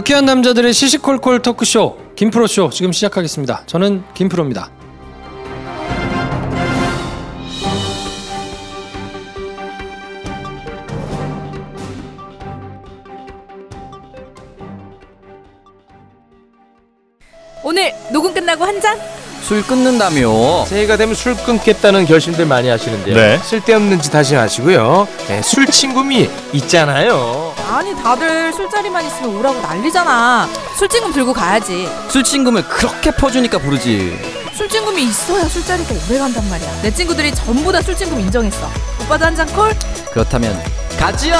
[0.00, 3.64] 유쾌한 남자들의 시시콜콜 토크쇼 김프로쇼 지금 시작하겠습니다.
[3.66, 4.70] 저는 김프로입니다.
[17.62, 18.98] 오늘 녹음 끝나고 한 잔?
[19.42, 20.64] 술 끊는다며.
[20.64, 23.14] 새해가 되면 술 끊겠다는 결심들 많이 하시는데요.
[23.14, 23.36] 네.
[23.36, 25.06] 쓸데없는 짓 하지 마시고요.
[25.28, 27.49] 네, 술 친구미 있잖아요.
[27.70, 30.48] 아니 다들 술자리만 있으면 오라고 난리잖아.
[30.76, 31.88] 술친금 들고 가야지.
[32.08, 34.18] 술 친금을 그렇게 퍼주니까 부르지.
[34.54, 36.82] 술친금이 있어야 술자리가 오래 간단 말이야.
[36.82, 38.68] 내 친구들이 전부 다 술친금 인정했어.
[39.02, 39.72] 오빠도 한 잔 콜?
[40.10, 40.60] 그렇다면
[40.98, 41.38] 가지야.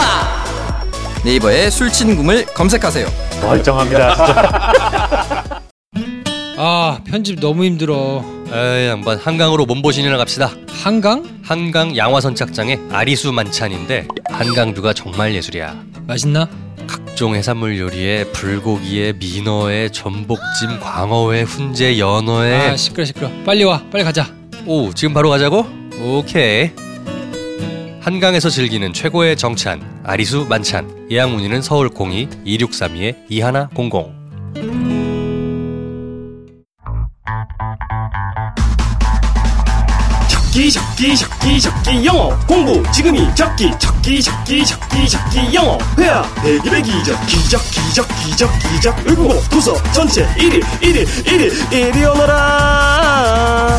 [1.24, 3.08] 네이버에 술 친금을 검색하세요.
[3.42, 4.14] 멀쩡합니다.
[4.14, 5.60] 진짜.
[6.56, 8.24] 아 편집 너무 힘들어.
[8.52, 10.50] 에이 양반 한강으로 몸보신이나 갑시다
[10.82, 11.24] 한강?
[11.44, 15.72] 한강 양화선 짝장의 아리수 만찬인데 한강뷰가 정말 예술이야
[16.10, 16.48] 맛있나?
[16.88, 23.30] 각종 해산물 요리에 불고기에 민어에 전복찜 광어회 훈제 연어회 아 시끄러 시끄러.
[23.46, 24.26] 빨리 와 빨리 가자.
[24.66, 25.64] 오 지금 바로 가자고?
[26.02, 26.70] 오케이
[28.00, 34.89] 한강에서 즐기는 최고의 정찬 아리수 만찬 예약 문의는 서울 02 2632의 2100
[40.50, 46.68] 적기 적기 적기 적기 영어 공부 지금이 적기 적기 적기 적기 적기 영어 회화 대기
[46.68, 53.78] 배 기적 기적 기적 기적 기적 외국어 도서 전체 1일 1일 1일 1위 오너라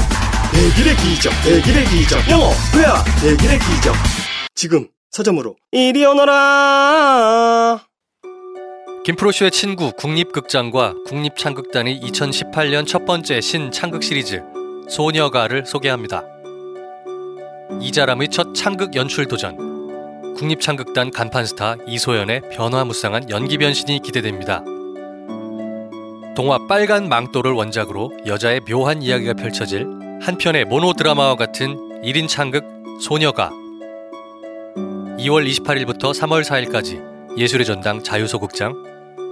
[0.54, 3.94] 대기배 기적 대기배 기적 영어 회화 대기배 기적
[4.56, 7.82] 지금 서점으로 1위 오너라
[9.04, 14.42] 김프로쇼의 친구 국립극장과 국립창극단이 2018년 첫 번째 신창극 시리즈
[14.88, 16.31] 소녀가를 소개합니다.
[17.80, 20.36] 이자람의 첫 창극 연출 도전.
[20.36, 24.64] 국립창극단 간판 스타 이소연의 변화무쌍한 연기 변신이 기대됩니다.
[26.36, 29.86] 동화 빨간 망토를 원작으로 여자의 묘한 이야기가 펼쳐질
[30.22, 32.66] 한 편의 모노 드라마와 같은 1인 창극
[33.00, 33.52] 소녀가.
[35.20, 38.74] 2월 28일부터 3월 4일까지 예술의 전당 자유소극장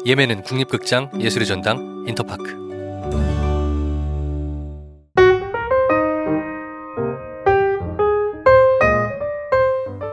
[0.05, 2.68] 예매는 국립극장 예술의 전당 인터파크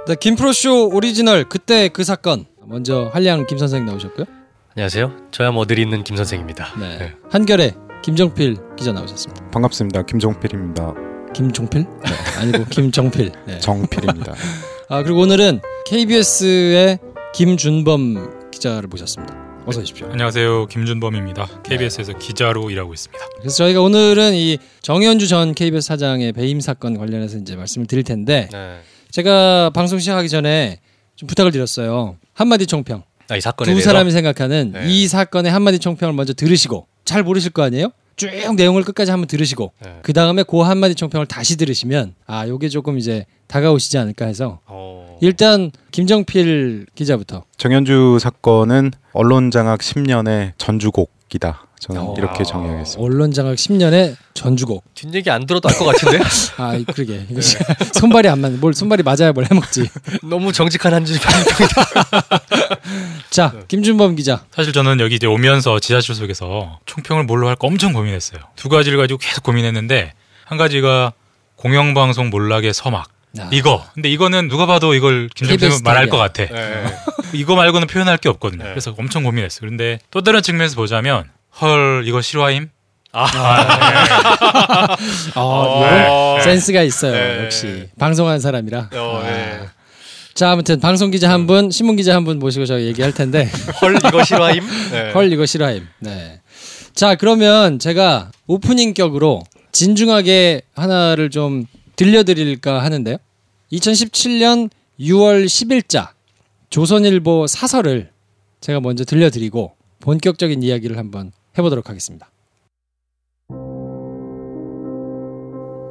[0.08, 2.46] 네, 김프로쇼 오리지널 그때 그 사건.
[2.64, 4.24] 먼저 한량 김 선생 나오셨고요.
[4.76, 6.98] 안녕하세요 저야 뭐늘 있는 김 선생입니다 네.
[6.98, 7.12] 네.
[7.30, 9.50] 한결의 김정필 기자 나오셨습니다.
[9.50, 10.02] 반갑습니다.
[10.02, 10.94] 김종필입니다.
[11.34, 11.82] 김종필?
[11.82, 13.32] 네, 아니고 김정필.
[13.46, 13.58] 네.
[13.58, 14.34] 정필입니다.
[14.90, 16.98] 아 그리고 오늘은 KBS의
[17.34, 19.34] 김준범 기자를 모셨습니다.
[19.66, 20.08] 어서 오십시오.
[20.10, 20.66] 안녕하세요.
[20.66, 21.62] 김준범입니다.
[21.64, 23.24] KBS에서 기자로 일하고 있습니다.
[23.40, 28.48] 그래서 저희가 오늘은 이 정현주 전 KBS 사장의 배임 사건 관련해서 이제 말씀을 드릴 텐데
[28.52, 28.80] 네.
[29.10, 30.78] 제가 방송 시작하기 전에
[31.14, 32.16] 좀 부탁을 드렸어요.
[32.32, 33.02] 한마디 총평.
[33.28, 34.86] 아, 이 사건에 두 대해서 사람이 생각하는 네.
[34.88, 37.90] 이 사건의 한마디 총평을 먼저 들으시고 잘 모르실 거 아니에요?
[38.16, 39.98] 쭉 내용을 끝까지 한번 들으시고 네.
[40.02, 45.18] 그 다음에 그 한마디 총평을 다시 들으시면 아 요게 조금 이제 다가오시지 않을까 해서 어...
[45.20, 51.65] 일단 김정필 기자부터 정현주 사건은 언론 장악 10년의 전주곡이다.
[51.78, 52.14] 저는 어.
[52.16, 53.02] 이렇게 정의하겠습니다.
[53.02, 54.82] 언론 장악 10년의 전주곡.
[54.94, 56.18] 뒷얘기 안 들어도 알 것 같은데
[56.56, 57.40] 아 그러게 이거
[57.94, 59.88] 손발이 안 맞는 뭘 손발이 맞아야 뭘 해먹지.
[60.24, 61.18] 너무 정직한 한줄
[63.30, 64.44] 자 김준범 기자.
[64.54, 68.40] 사실 저는 여기 이제 오면서 지하철 속에서 총평을 뭘로 할까 엄청 고민했어요.
[68.56, 70.12] 두 가지를 가지고 계속 고민했는데
[70.44, 71.12] 한 가지가
[71.56, 73.08] 공영방송 몰락의 서막.
[73.38, 73.48] 아.
[73.52, 73.84] 이거.
[73.94, 76.08] 근데 이거는 누가 봐도 이걸 KBS 말할.
[76.08, 76.44] 것 같아.
[77.34, 78.62] 이거 말고는 표현할 게 없거든요.
[78.64, 78.70] 네.
[78.70, 79.60] 그래서 엄청 고민했어요.
[79.60, 81.24] 그런데 또 다른 측면에서 보자면
[81.60, 82.68] 헐 이거 실화임?
[83.12, 83.26] 아,
[85.30, 87.12] 이건 센스가 있어요.
[87.12, 87.44] 네.
[87.44, 88.90] 역시 방송하는 사람이라.
[88.92, 89.60] 어, 네.
[90.34, 93.48] 자 아무튼 방송 기자 한 분, 신문 기자 한 분 모시고 저희 얘기할 텐데
[93.80, 94.62] 헐 이거 실화임?
[94.92, 95.12] 네.
[95.12, 95.86] 헐 이거 실화임.
[96.00, 96.40] 네.
[96.94, 99.42] 자 그러면 제가 오프닝 격으로
[99.72, 101.64] 진중하게 하나를 좀
[101.96, 103.16] 들려드릴까 하는데요.
[103.72, 104.68] 2017년
[105.00, 106.08] 6월 10일자
[106.68, 108.10] 조선일보 사설을
[108.60, 112.30] 제가 먼저 들려드리고 본격적인 이야기를 한번 해보도록 하겠습니다.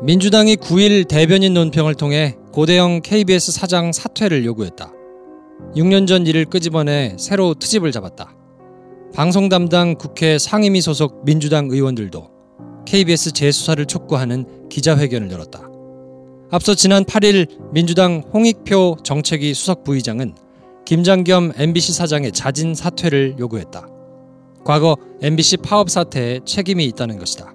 [0.03, 4.91] 민주당이 9일 대변인 논평을 통해 고대영 KBS 사장 사퇴를 요구했다.
[5.75, 8.35] 6년 전 일을 끄집어내 새로 트집을 잡았다.
[9.15, 12.29] 방송 담당 국회 상임위 소속 민주당 의원들도
[12.85, 15.67] KBS 재수사를 촉구하는 기자회견을 열었다.
[16.51, 20.35] 앞서 지난 8일 민주당 홍익표 정책위 수석 부의장은
[20.85, 23.94] 김장겸 MBC 사장의 자진 사퇴를 요구했다.
[24.65, 27.53] 과거 MBC 파업 사태에 책임이 있다는 것이다.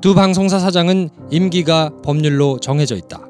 [0.00, 3.28] 두 방송사 사장은 임기가 법률로 정해져 있다.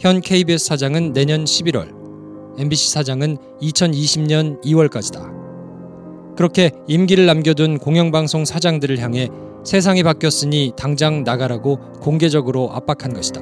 [0.00, 1.88] 현 KBS 사장은 내년 11월,
[2.58, 6.36] MBC 사장은 2020년 2월까지다.
[6.36, 9.28] 그렇게 임기를 남겨둔 공영방송 사장들을 향해
[9.64, 13.40] 세상이 바뀌었으니 당장 나가라고 공개적으로 압박한 것이다.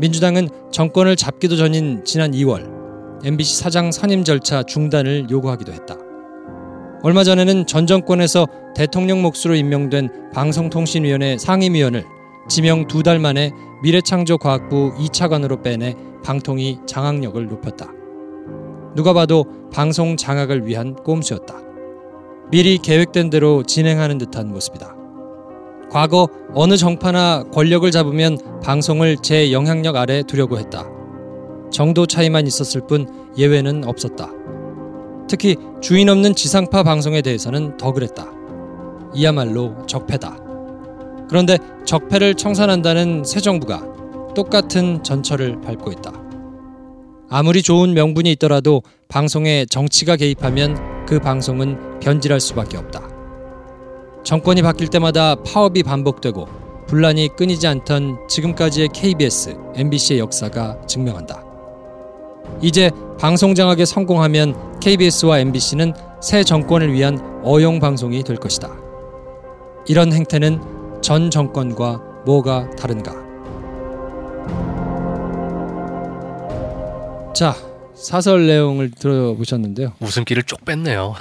[0.00, 6.03] 민주당은 정권을 잡기도 전인 지난 2월 MBC 사장 선임 절차 중단을 요구하기도 했다.
[7.04, 12.02] 얼마 전에는 전 정권에서 대통령 몫으로 임명된 방송통신위원회 상임위원을
[12.48, 13.52] 지명 두 달 만에
[13.82, 17.92] 미래창조과학부 2차관으로 빼내 방통위 장악력을 높였다.
[18.96, 21.60] 누가 봐도 방송 장악을 위한 꼼수였다.
[22.50, 24.96] 미리 계획된 대로 진행하는 듯한 모습이다.
[25.90, 30.88] 과거 어느 정파나 권력을 잡으면 방송을 제 영향력 아래 두려고 했다.
[31.70, 34.43] 정도 차이만 있었을 뿐 예외는 없었다.
[35.28, 38.26] 특히 주인 없는 지상파 방송에 대해서는 더 그랬다.
[39.14, 40.38] 이야말로 적폐다.
[41.28, 43.82] 그런데 적폐를 청산한다는 새 정부가
[44.34, 46.12] 똑같은 전철을 밟고 있다.
[47.30, 53.08] 아무리 좋은 명분이 있더라도 방송에 정치가 개입하면 그 방송은 변질할 수밖에 없다.
[54.24, 56.46] 정권이 바뀔 때마다 파업이 반복되고
[56.86, 61.43] 분란이 끊이지 않던 지금까지의 KBS, MBC의 역사가 증명한다.
[62.62, 68.70] 이제 방송 장악에 성공하면 KBS와 MBC는 새 정권을 위한 어용 방송이 될 것이다.
[69.86, 73.12] 이런 행태는 전 정권과 뭐가 다른가?
[77.34, 77.54] 자,
[77.94, 79.92] 사설 내용을 들어보셨는데요.
[80.00, 81.14] 웃음기를 쪽 뺐네요.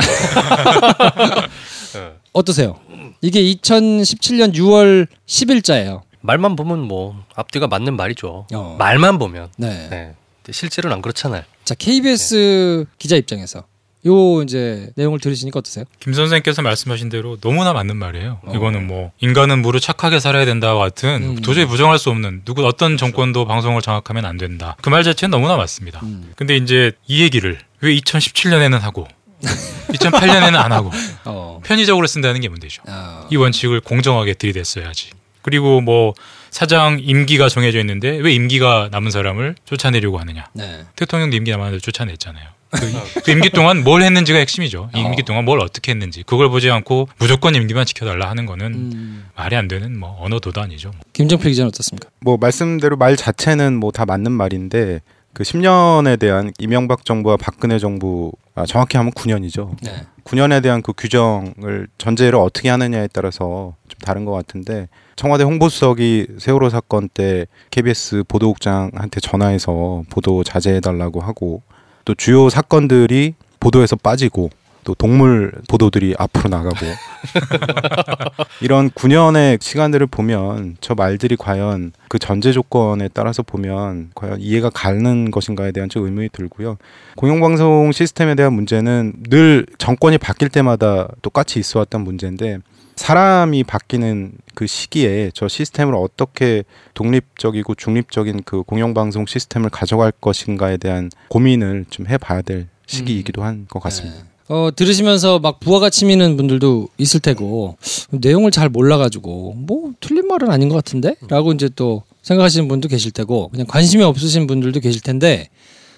[1.95, 2.13] 예.
[2.33, 2.79] 어떠세요?
[3.21, 6.01] 이게 2017년 6월 10일자예요.
[6.21, 8.47] 말만 보면 뭐 앞뒤가 맞는 말이죠.
[8.53, 8.75] 어.
[8.79, 9.49] 말만 보면.
[9.57, 9.89] 네.
[9.89, 10.15] 네.
[10.43, 11.43] 근데 실제로는 안 그렇잖아요.
[11.63, 13.63] 자, KBS 기자 입장에서
[14.05, 15.85] 요 이제 내용을 들으시니까 어떠세요?
[16.01, 18.41] 김 선생님께서 말씀하신 대로 너무나 맞는 말이에요.
[18.43, 18.53] 어.
[18.53, 21.41] 이거는 뭐 인간은 무릇 착하게 살아야 된다와 같은 음.
[21.41, 24.75] 도저히 부정할 수 없는 누구 어떤 정권도 방송을 장악하면 안 된다.
[24.81, 26.01] 그 말 자체는 너무나 맞습니다.
[26.03, 26.33] 음.
[26.35, 29.07] 근데 이제 이 얘기를 왜 2017년에는 하고
[29.93, 30.91] 2008년에는 안 하고
[31.23, 31.61] 어.
[31.63, 32.83] 편의적으로 쓴다는 게 문제죠.
[32.87, 35.11] 아, 이 원칙을 공정하게 들이댔어야지.
[35.41, 36.13] 그리고 뭐
[36.53, 40.45] 사장 임기가 정해져 있는데 왜 임기가 남은 사람을 쫓아내려고 하느냐?
[40.53, 40.85] 네.
[40.95, 42.47] 대통령도 임기 남았는데 쫓아냈잖아요.
[42.69, 44.91] 그, 그 임기 동안 뭘 했는지가 핵심이죠.
[44.95, 45.25] 이 임기 어.
[45.25, 49.25] 동안 뭘 어떻게 했는지 그걸 보지 않고 무조건 임기만 지켜달라 하는 거는 음.
[49.35, 50.91] 말이 안 되는 뭐 언어 도단이죠.
[51.13, 52.09] 김정필 기자는 어떻습니까?
[52.21, 55.01] 뭐 말씀대로 말 자체는 뭐 다 맞는 말인데
[55.33, 59.75] 그 10년에 대한 이명박 정부와 박근혜 정부 아, 정확히 하면 9년이죠.
[59.81, 60.03] 네.
[60.23, 66.69] 9년에 대한 그 규정을 전제를 어떻게 하느냐에 따라서 좀 다른 것 같은데 청와대 홍보수석이 세월호
[66.69, 71.61] 사건 때 KBS 보도국장한테 전화해서 보도 자제해달라고 하고
[72.05, 74.49] 또 주요 사건들이 보도에서 빠지고
[74.83, 76.75] 또 동물 보도들이 앞으로 나가고
[78.61, 85.31] 이런 9년의 시간들을 보면 저 말들이 과연 그 전제 조건에 따라서 보면 과연 이해가 가는
[85.31, 86.77] 것인가에 대한 좀 의문이 들고요.
[87.15, 92.59] 공영방송 시스템에 대한 문제는 늘 정권이 바뀔 때마다 똑같이 있어 왔던 문제인데
[92.95, 96.63] 사람이 바뀌는 그 시기에 저 시스템을 어떻게
[96.93, 104.17] 독립적이고 중립적인 그 공영방송 시스템을 가져갈 것인가에 대한 고민을 좀 해봐야 될 시기이기도 한것 같습니다.
[104.17, 104.23] 네.
[104.49, 107.77] 어, 들으시면서 막 부하가 치미는 분들도 있을 테고
[108.11, 111.15] 내용을 잘 몰라가지고 뭐 틀린 말은 아닌 것 같은데?
[111.27, 115.49] 라고 이제 또 생각하시는 분도 계실 테고 그냥 관심이 없으신 분들도 계실 텐데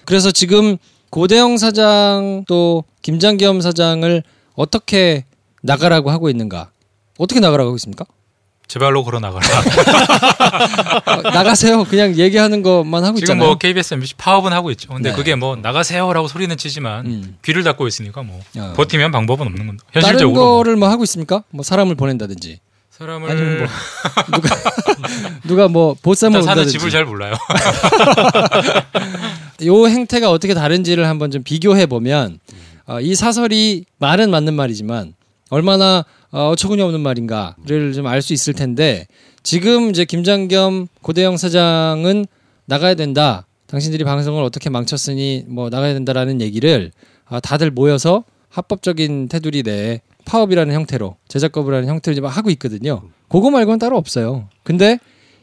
[0.04, 0.76] 그래서 지금
[1.10, 4.22] 고대영 사장 또 김장겸 사장을
[4.54, 5.24] 어떻게
[5.62, 6.70] 나가라고 하고 있는가?
[7.18, 8.04] 어떻게 나가라고 있습니까?
[8.68, 9.46] 제 발로 걸어 나가라.
[11.06, 11.84] 어, 나가세요.
[11.84, 13.46] 그냥 얘기하는 것만 하고 지금 있잖아요.
[13.46, 14.92] 뭐 KBS, MBC 파업은 하고 있죠.
[14.92, 15.16] 근데 네.
[15.16, 17.38] 그게 뭐 나가세요라고 소리는 치지만 음.
[17.44, 18.72] 귀를 닫고 있으니까 뭐 어.
[18.76, 21.44] 버티면 방법은 없는 건 다른 현실적으로 뭐 거를 뭐 하고 있습니까?
[21.50, 22.58] 뭐 사람을 보낸다든지
[22.90, 23.68] 사람을 아니면 뭐
[24.40, 24.56] 누가
[25.44, 27.34] 누가 뭐 보쌈을 사는 집을 잘 몰라요.
[29.64, 32.40] 요 행태가 어떻게 다른지를 한번 좀 비교해 보면
[32.86, 35.14] 어, 이 사설이 말은 맞는 말이지만
[35.50, 39.06] 얼마나 어, 어처구니 없는 말인가를 좀 알 수 있을 텐데
[39.42, 42.26] 지금 이제 김장겸 고대영 사장은
[42.66, 43.46] 나가야 된다.
[43.68, 46.90] 당신들이 방송을 어떻게 망쳤으니 뭐 나가야 된다라는 얘기를
[47.26, 53.02] 아, 다들 모여서 합법적인 테두리 내에 파업이라는 형태로 제작거부라는 형태로 이제 막 하고 있거든요.
[53.28, 54.48] 그거 말고는 따로 없어요.
[54.64, 54.98] 근데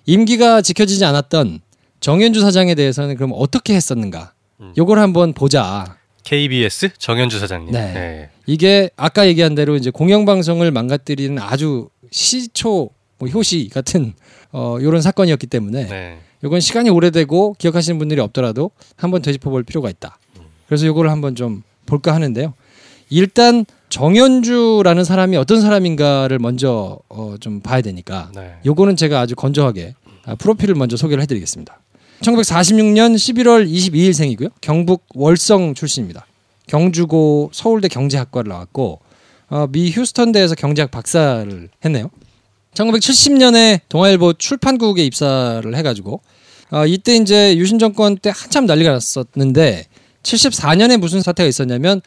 [0.05, 1.61] 임기가 지켜지지 않았던
[2.01, 4.33] 정현주 사장에 대해서는 그럼 어떻게 했었는가?
[4.77, 5.97] 요걸 한번 보자.
[6.23, 7.71] KBS 정현주 사장님.
[7.71, 7.93] 네.
[7.93, 8.29] 네.
[8.45, 14.13] 이게 아까 얘기한 대로 이제 공영방송을 망가뜨리는 아주 시초 뭐 효시 같은
[14.51, 16.19] 어 요런 사건이었기 때문에 네.
[16.43, 20.17] 요건 시간이 오래되고 기억하시는 분들이 없더라도 한번 되짚어 볼 필요가 있다.
[20.67, 22.53] 그래서 요거를 한번 좀 볼까 하는데요.
[23.09, 28.55] 일단 정현주라는 사람이 어떤 사람인가를 먼저 어, 좀 봐야 되니까 네.
[28.65, 29.93] 요거는 제가 아주 건조하게
[30.25, 31.79] 아, 프로필을 먼저 소개를 해드리겠습니다.
[32.23, 34.51] 1946년 11월 22일생이고요.
[34.61, 36.25] 경북 월성 출신입니다.
[36.67, 38.99] 경주고 서울대 경제학과를 나왔고
[39.49, 42.09] 어, 미 휴스턴대에서 경제학 박사를 했네요.
[42.73, 46.21] 1970년에 동아일보 출판국에 입사를 해가지고
[46.71, 49.85] 어, 이때 이제 유신 정권 때 한참 난리가 났었는데
[50.23, 52.01] 74년에 무슨 사태가 있었냐면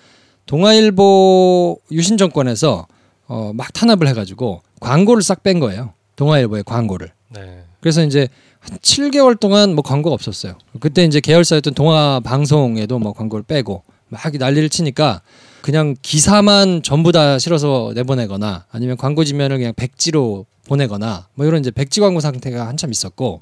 [0.46, 2.86] 동아일보 유신 정권에서
[3.28, 5.92] 어, 막 탄압을 해가지고 광고를 싹 뺀 거예요.
[6.16, 7.12] 동아일보의 광고를.
[7.34, 7.64] 네.
[7.80, 8.28] 그래서 이제
[8.68, 10.58] 한 7개월 동안 뭐 광고가 없었어요.
[10.80, 15.22] 그때 이제 계열사였던 동아 방송에도 뭐 광고를 빼고 막 난리를 치니까
[15.62, 21.70] 그냥 기사만 전부 다 실어서 내보내거나 아니면 광고 지면을 그냥 백지로 보내거나 뭐 이런 이제
[21.70, 23.40] 백지 광고 상태가 한참 있었고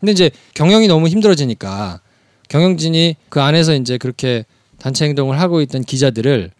[0.00, 2.00] 근데 이제 경영이 너무 힘들어지니까
[2.48, 4.44] 경영진이 그 안에서 이제 그렇게
[4.78, 6.50] 단체 행동을 하고 있던 기자들을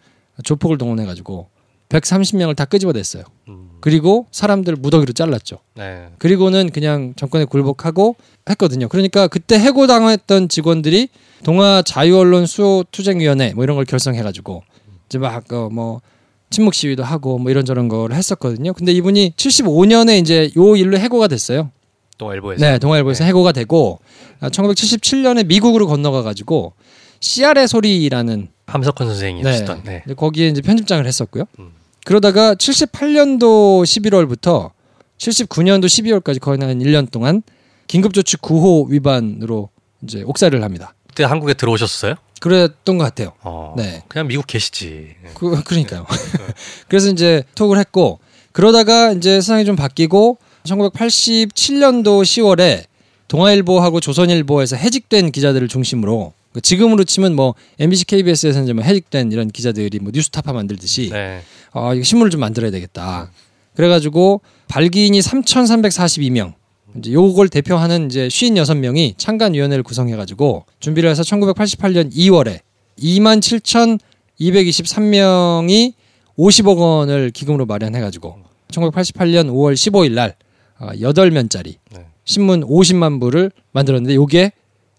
[0.43, 1.49] 조폭을 동원해 가지고
[1.93, 3.23] 130명을 다 끄집어냈어요.
[3.49, 3.69] 음.
[3.79, 5.59] 그리고 사람들 무더기로 잘랐죠.
[5.75, 6.07] 네.
[6.17, 8.15] 그리고는 그냥 정권에 굴복하고
[8.49, 8.87] 했거든요.
[8.87, 11.09] 그러니까 그때 해고당했던 직원들이
[11.43, 14.63] 동아 자유언론 수호 투쟁위원회 뭐 이런 걸 결성해가지고
[15.07, 16.01] 이제 막뭐
[16.49, 18.73] 침묵 시위도 하고 뭐 이런저런 걸 했었거든요.
[18.73, 21.71] 근데 이분이 75년에 이제 요 일로 해고가 됐어요.
[22.17, 22.65] 동아일보에서.
[22.65, 23.29] 네, 동아일보에서 네.
[23.29, 23.99] 해고가 되고
[24.39, 26.73] 1977년에 미국으로 건너가가지고
[27.19, 29.65] 씨알의 소리라는 함석헌 선생이 네.
[29.83, 30.03] 네.
[30.15, 31.45] 거기에 이제 편집장을 했었고요.
[31.59, 31.82] 음.
[32.05, 34.71] 그러다가 78년도 11월부터
[35.17, 37.43] 79년도 12월까지 거의 한 1년 동안
[37.87, 39.69] 긴급조치 9호 위반으로
[40.03, 40.93] 이제 옥살이를 합니다.
[41.07, 42.15] 그때 한국에 들어오셨어요?
[42.41, 43.33] 그랬던 것 같아요.
[43.41, 43.73] 어.
[43.77, 44.03] 네.
[44.09, 45.15] 그냥 미국 계시지.
[45.23, 45.31] 네.
[45.33, 46.05] 그, 그러니까요.
[46.89, 48.19] 그래서 이제 톡을 했고
[48.51, 52.85] 그러다가 이제 세상이 좀 바뀌고 1987년도 10월에
[53.27, 59.49] 동아일보하고 조선일보에서 해직된 기자들을 중심으로 그 지금으로 치면 뭐 MBC, KBS에서 이제 뭐 해직된 이런
[59.49, 61.41] 기자들이 뭐 뉴스타파 만들듯이 네.
[61.71, 63.31] 아, 이거 신문을 좀 만들어야 되겠다.
[63.75, 66.53] 그래가지고 발기인이 3,342명.
[66.95, 72.59] 이제 요걸 대표하는 이제 56명이 창간위원회를 구성해가지고 준비를 해서 1988년 2월에
[72.99, 75.93] 27,223명이
[76.37, 78.37] 50억 원을 기금으로 마련해가지고
[78.69, 80.35] 1988년 5월 15일 날
[80.79, 82.05] 어, 8면짜리 네.
[82.25, 84.51] 신문 50만 부를 만들었는데 요게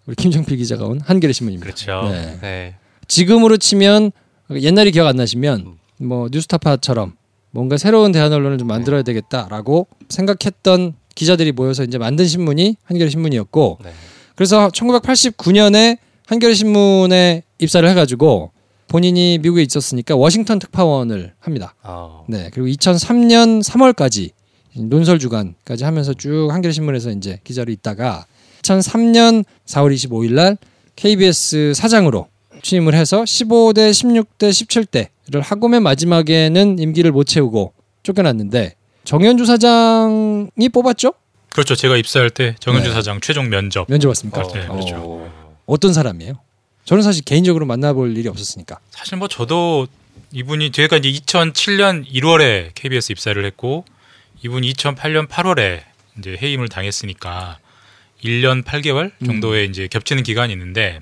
[0.07, 1.65] 우리 김정필 기자가 온 한겨레 신문입니다.
[1.65, 2.09] 그렇죠.
[2.11, 2.39] 네.
[2.41, 2.75] 네.
[3.09, 4.13] 지금으로 치면
[4.53, 7.15] 옛날이 기억 안 나시면 뭐 뉴스타파처럼
[7.51, 13.79] 뭔가 새로운 대한 언론을 좀 만들어야 되겠다라고 생각했던 기자들이 모여서 이제 만든 신문이 한겨레 신문이었고
[13.85, 13.93] 네.
[14.35, 18.51] 그래서 1989년에 한겨레 신문에 입사를 해가지고
[18.89, 21.75] 본인이 미국에 있었으니까 워싱턴 특파원을 합니다.
[21.83, 22.25] 어.
[22.29, 24.31] 네 그리고 2003년 3월까지
[24.77, 28.27] 논설 주간까지 하면서 쭉 한겨레 신문에서 이제 기자로 있다가
[28.65, 30.57] 2003년 4월 25일 날
[30.97, 32.29] KBS 사장으로
[32.63, 34.51] 취임을 해서 15대, 16대,
[35.29, 41.13] 17대를 하고 맨 마지막에는 임기를 못 채우고 쫓겨났는데 정현주 사장이 뽑았죠?
[41.53, 41.75] 그렇죠.
[41.77, 42.95] 제가 입사할 때 정현주 네.
[42.95, 43.87] 사장 최종 면접.
[43.89, 44.41] 면접 왔습니까?
[44.41, 44.97] 어, 네, 그렇죠.
[44.97, 45.63] 어.
[45.67, 46.35] 어떤 사람이에요?
[46.85, 48.79] 저는 사실 개인적으로 만나볼 일이 없었으니까.
[48.91, 49.87] 사실 뭐 저도
[50.33, 53.85] 이분이 제가 이제 2007년 1월에 KBS 입사를 했고
[54.43, 55.81] 이분이 2008년 8월에
[56.19, 57.59] 이제 해임을 당했으니까
[58.25, 61.01] 1년 8개월 정도의 이제 겹치는 기간이 있는데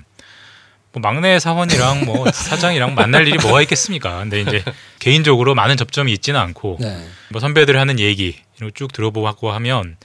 [0.91, 4.19] 뭐 막내 사원이랑 뭐 사장이랑 만날 일이 뭐가 있겠습니까?
[4.19, 4.63] 근데 이제
[4.99, 7.07] 개인적으로 많은 접점이 있지는 않고 네.
[7.29, 9.97] 뭐 선배들 하는 얘기 이런 거쭉 들어보고 하면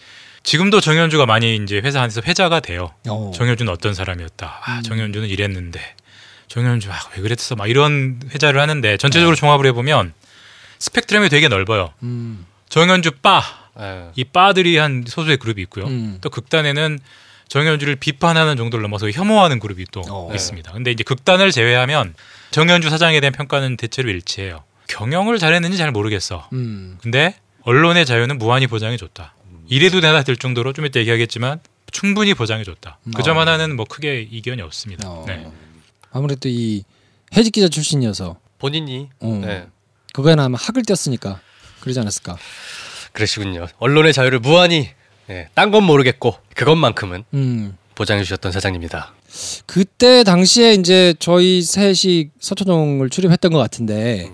[0.42, 2.94] 지금도 정현주가 많이 이제 회사 안에서 회자가 돼요.
[3.08, 3.32] 어.
[3.34, 4.60] 정현주는 어떤 사람이었다.
[4.64, 5.80] 아, 정현주는 이랬는데
[6.48, 7.54] 정현주 아, 왜 그랬어?
[7.54, 10.14] 막 이런 회자를 하는데 전체적으로 종합을 해보면
[10.78, 11.92] 스펙트럼이 되게 넓어요.
[12.02, 12.46] 음.
[12.70, 13.42] 정현주 바,
[13.78, 14.10] 네.
[14.16, 15.86] 이 바들이 한 소수의 그룹이 있고요.
[15.86, 16.18] 음.
[16.20, 16.98] 또 극단에는
[17.48, 20.30] 정현주를 비판하는 정도를 넘어서 혐오하는 그룹이 또 어.
[20.34, 20.72] 있습니다.
[20.72, 22.14] 근데 이제 극단을 제외하면
[22.50, 24.64] 정현주 사장에 대한 평가는 대체로 일치해요.
[24.86, 26.48] 경영을 잘했는지 잘 모르겠어.
[26.52, 26.98] 음.
[27.00, 29.34] 근데 언론의 자유는 무한히 보장해 줬다.
[29.68, 32.98] 이래도 되나 될 정도로 좀 이따 얘기하겠지만 충분히 보장해 줬다.
[33.14, 33.40] 그점 어.
[33.40, 35.08] 하나는 뭐 크게 이견이 없습니다.
[35.08, 35.24] 어.
[35.26, 35.46] 네.
[36.10, 36.84] 아무래도 이
[37.36, 39.40] 해직 기자 출신이어서 본인이 어.
[39.44, 39.66] 네.
[40.12, 41.40] 그거에는 아마 학을 띄었으니까
[41.80, 42.36] 그러지 않았을까.
[43.22, 43.66] 그러시군요.
[43.78, 44.90] 언론의 자유를 무한히
[45.26, 45.48] 네.
[45.54, 47.76] 딴건 모르겠고 그것만큼은 음.
[47.96, 49.12] 보장해 주셨던 사장님이다.
[49.66, 54.30] 그때 당시에 이제 저희 셋이 서초동을 출입했던 것 같은데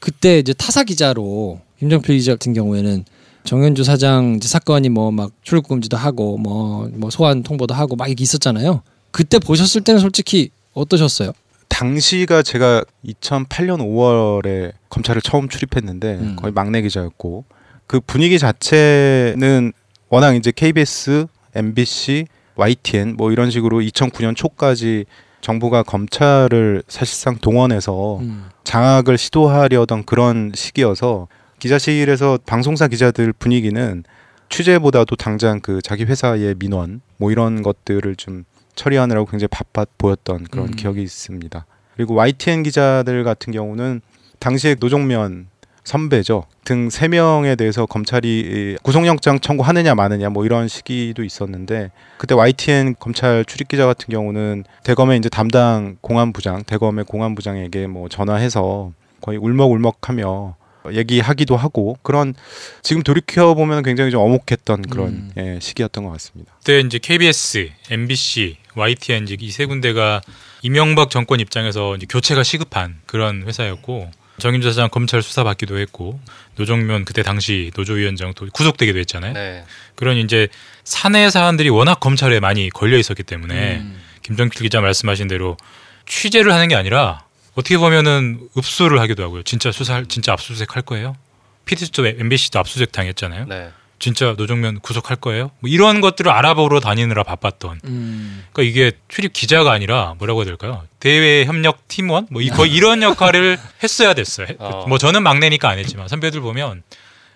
[0.00, 3.04] 그때 이제 타사 기자로 김정필 기자 같은 경우에는
[3.44, 8.22] 정현주 사장 이제 사건이 뭐 막 출국 금지도 하고 뭐뭐 소환 통보도 하고 막 이게
[8.22, 8.82] 있었잖아요.
[9.10, 11.32] 그때 보셨을 때는 솔직히 어떠셨어요?
[11.68, 16.36] 당시가 제가 2008년 5월에 검찰을 처음 출입했는데 음.
[16.36, 17.44] 거의 막내 기자였고
[17.92, 19.74] 그 분위기 자체는
[20.08, 25.04] 워낙 이제 KBS, MBC, YTN 뭐 이런 식으로 2009년 초까지
[25.42, 28.48] 정부가 검찰을 사실상 동원해서 음.
[28.64, 34.04] 장악을 시도하려던 그런 시기여서 기자실에서 방송사 기자들 분위기는
[34.48, 38.44] 취재보다도 당장 그 자기 회사의 민원 뭐 이런 것들을 좀
[38.74, 40.70] 처리하느라고 굉장히 바빠 보였던 그런 음.
[40.70, 41.66] 기억이 있습니다.
[41.96, 44.00] 그리고 YTN 기자들 같은 경우는
[44.38, 45.51] 당시에 노정면
[45.84, 46.44] 선배죠.
[46.64, 53.44] 등 세 명에 대해서 검찰이 구속영장 청구하느냐 마느냐 뭐 이런 시기도 있었는데 그때 YTN 검찰
[53.44, 60.56] 출입 기자 같은 경우는 대검의 이제 담당 공안부장, 대검의 공안부장에게 뭐 전화해서 거의 울먹울먹하며
[60.92, 62.34] 얘기하기도 하고 그런
[62.82, 65.32] 지금 돌이켜 보면 굉장히 좀 어목했던 그런 음.
[65.36, 66.52] 예, 시기였던 것 같습니다.
[66.58, 70.22] 그때 이제 KBS, MBC, YTN 이세 군데가
[70.62, 76.20] 이명박 정권 입장에서 교체가 시급한 그런 회사였고 정인주 사장 검찰 수사 받기도 했고
[76.56, 79.32] 노정면 그때 당시 노조위원장 도 구속되기도 했잖아요.
[79.34, 79.64] 네.
[79.94, 80.48] 그런 이제
[80.84, 84.00] 사내 사안들이 워낙 검찰에 많이 걸려 있었기 때문에 음.
[84.22, 85.56] 김정길 기자 말씀하신 대로
[86.06, 87.24] 취재를 하는 게 아니라
[87.54, 89.42] 어떻게 보면은 읍수를 하기도 하고요.
[89.42, 91.16] 진짜 수사 진짜 압수수색 할 거예요.
[91.64, 93.46] PD수도 MBC도 압수수색 당했잖아요.
[93.46, 93.70] 네.
[94.02, 95.52] 진짜 노정면 구속할 거예요.
[95.60, 97.82] 뭐 이런 것들을 알아보러 다니느라 바빴던.
[97.84, 98.44] 음.
[98.52, 100.82] 그러니까 이게 출입 기자가 아니라 뭐라고 해야 될까요?
[100.98, 104.48] 대외 협력 팀원 뭐 이- 거의 이런 역할을 했어야 됐어요.
[104.48, 104.86] 해- 어.
[104.88, 106.82] 뭐 저는 막내니까 안 했지만 선배들 보면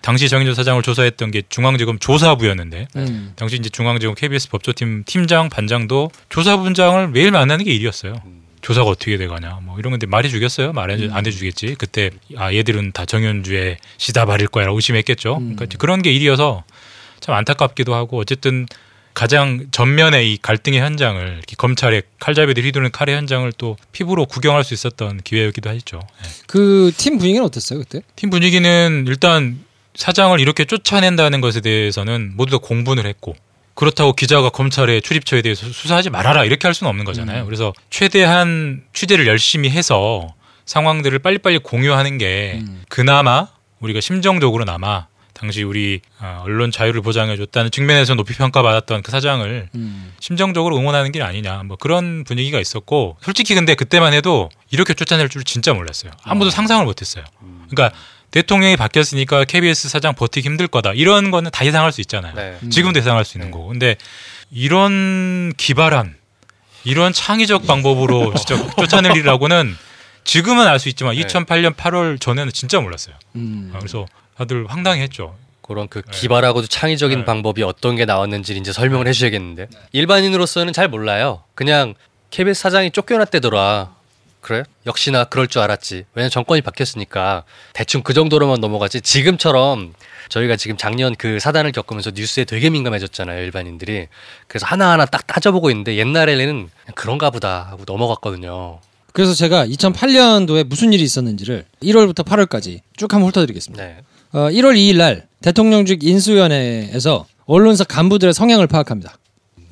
[0.03, 3.33] 당시 정인조 사장을 조사했던 게 중앙지검 조사부였는데 음.
[3.37, 8.21] 당시 이제 중앙지검 KBS 법조팀 팀장 반장도 조사분장을 매일 만나는 게 일이었어요.
[8.67, 10.73] 조사가 어떻게 돼가냐 뭐 이런 건데 말해 주겠어요?
[10.73, 11.77] 말 안 해주겠지.
[11.79, 15.37] 그때 아 얘들은 다 정현주의 시다발일 거야라고 의심했겠죠.
[15.37, 16.65] 그러니까 이제 그런 게 일이어서
[17.21, 18.67] 참 안타깝기도 하고 어쨌든
[19.15, 25.21] 가장 전면의 이 갈등의 현장을 검찰의 칼잡이들이 휘두르는 칼의 현장을 또 피부로 구경할 수 있었던
[25.23, 26.01] 기회이기도 하죠.
[26.25, 26.29] 예.
[26.49, 28.01] 그팀 분위기는 어땠어요 그때?
[28.17, 29.61] 팀 분위기는 일단
[29.95, 33.37] 사장을 이렇게 쫓아낸다는 것에 대해서는 모두 다 공분을 했고
[33.77, 37.45] 그렇다고 기자가 검찰의 출입처에 대해서 수사하지 말아라 이렇게 할 수는 없는 거잖아요.
[37.45, 42.83] 그래서 최대한 취재를 열심히 해서 상황들을 빨리빨리 공유하는 게 음.
[42.89, 43.49] 그나마
[43.81, 50.15] 우리가 심정적으로나마 당시 우리 어, 언론 자유를 보장해줬다는 측면에서 높이 평가받았던 그 사장을 음.
[50.21, 55.45] 심정적으로 응원하는 게 아니냐 뭐 그런 분위기가 있었고 솔직히 근데 그때만 해도 이렇게 쫓아낼 줄
[55.45, 57.25] 진짜 몰랐어요 아무도 상상을 못했어요
[57.69, 57.95] 그러니까
[58.31, 62.59] 대통령이 바뀌었으니까 KBS 사장 버티기 힘들 거다 이런 거는 다 예상할 수 있잖아요 네.
[62.71, 63.97] 지금도 예상할 수 있는 거고 근데
[64.51, 66.17] 이런 기발한
[66.85, 69.77] 이런 창의적 방법으로 진짜 쫓아내리라고는
[70.25, 71.23] 지금은 알 수 있지만 네.
[71.23, 73.71] 2008년 8월 전에는 진짜 몰랐어요 음.
[73.75, 75.35] 아, 그래서 다들 황당했죠
[75.67, 77.25] 그런 그 기발하고도 창의적인 네.
[77.25, 81.43] 방법이 어떤 게 나왔는지 이제 설명을 해주셔야겠는데 일반인으로서는 잘 몰라요.
[81.55, 81.95] 그냥
[82.31, 83.96] KBS 사장이 쫓겨났대더라.
[84.47, 84.63] 그래?
[84.87, 86.05] 역시나 그럴 줄 알았지.
[86.15, 89.01] 왜냐면 정권이 바뀌었으니까 대충 그 정도로만 넘어가지.
[89.01, 89.93] 지금처럼
[90.29, 94.07] 저희가 지금 작년 그 사단을 겪으면서 뉴스에 되게 민감해졌잖아요, 일반인들이.
[94.47, 98.79] 그래서 하나하나 딱 따져보고 있는데 옛날에는 그런가 보다 하고 넘어갔거든요.
[99.13, 103.85] 그래서 제가 2008년도에 무슨 일이 있었는지를 1월부터 8월까지 쭉 한번 훑어드리겠습니다.
[103.85, 103.97] 네.
[104.31, 109.19] 어, 1월 2일 날 대통령직 인수위원회에서 언론사 간부들의 성향을 파악합니다.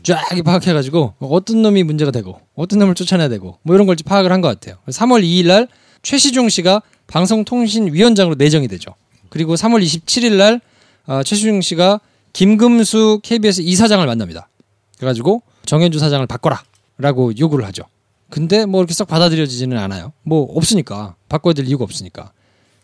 [0.05, 4.41] 쫙 파악해가지고 어떤 놈이 문제가 되고 어떤 놈을 쫓아내야 되고 뭐 이런 걸 파악을 한
[4.41, 4.77] 것 같아요.
[4.89, 5.69] 3월 2일 날
[6.03, 8.95] 최시중 씨가 방송통신위원장으로 내정이 되죠.
[9.31, 10.61] 그리고 3월 27일 날
[11.07, 12.01] 어, 최시중 씨가
[12.33, 14.49] 김금수 KBS 이사장을 만납니다.
[14.99, 17.85] 그래가지고 정현주 사장을 바꿔라라고 요구를 하죠.
[18.31, 20.13] 근데 뭐 이렇게 썩 받아들여지지는 않아요.
[20.23, 22.33] 뭐 없으니까 바꿔야 될 이유가 없으니까.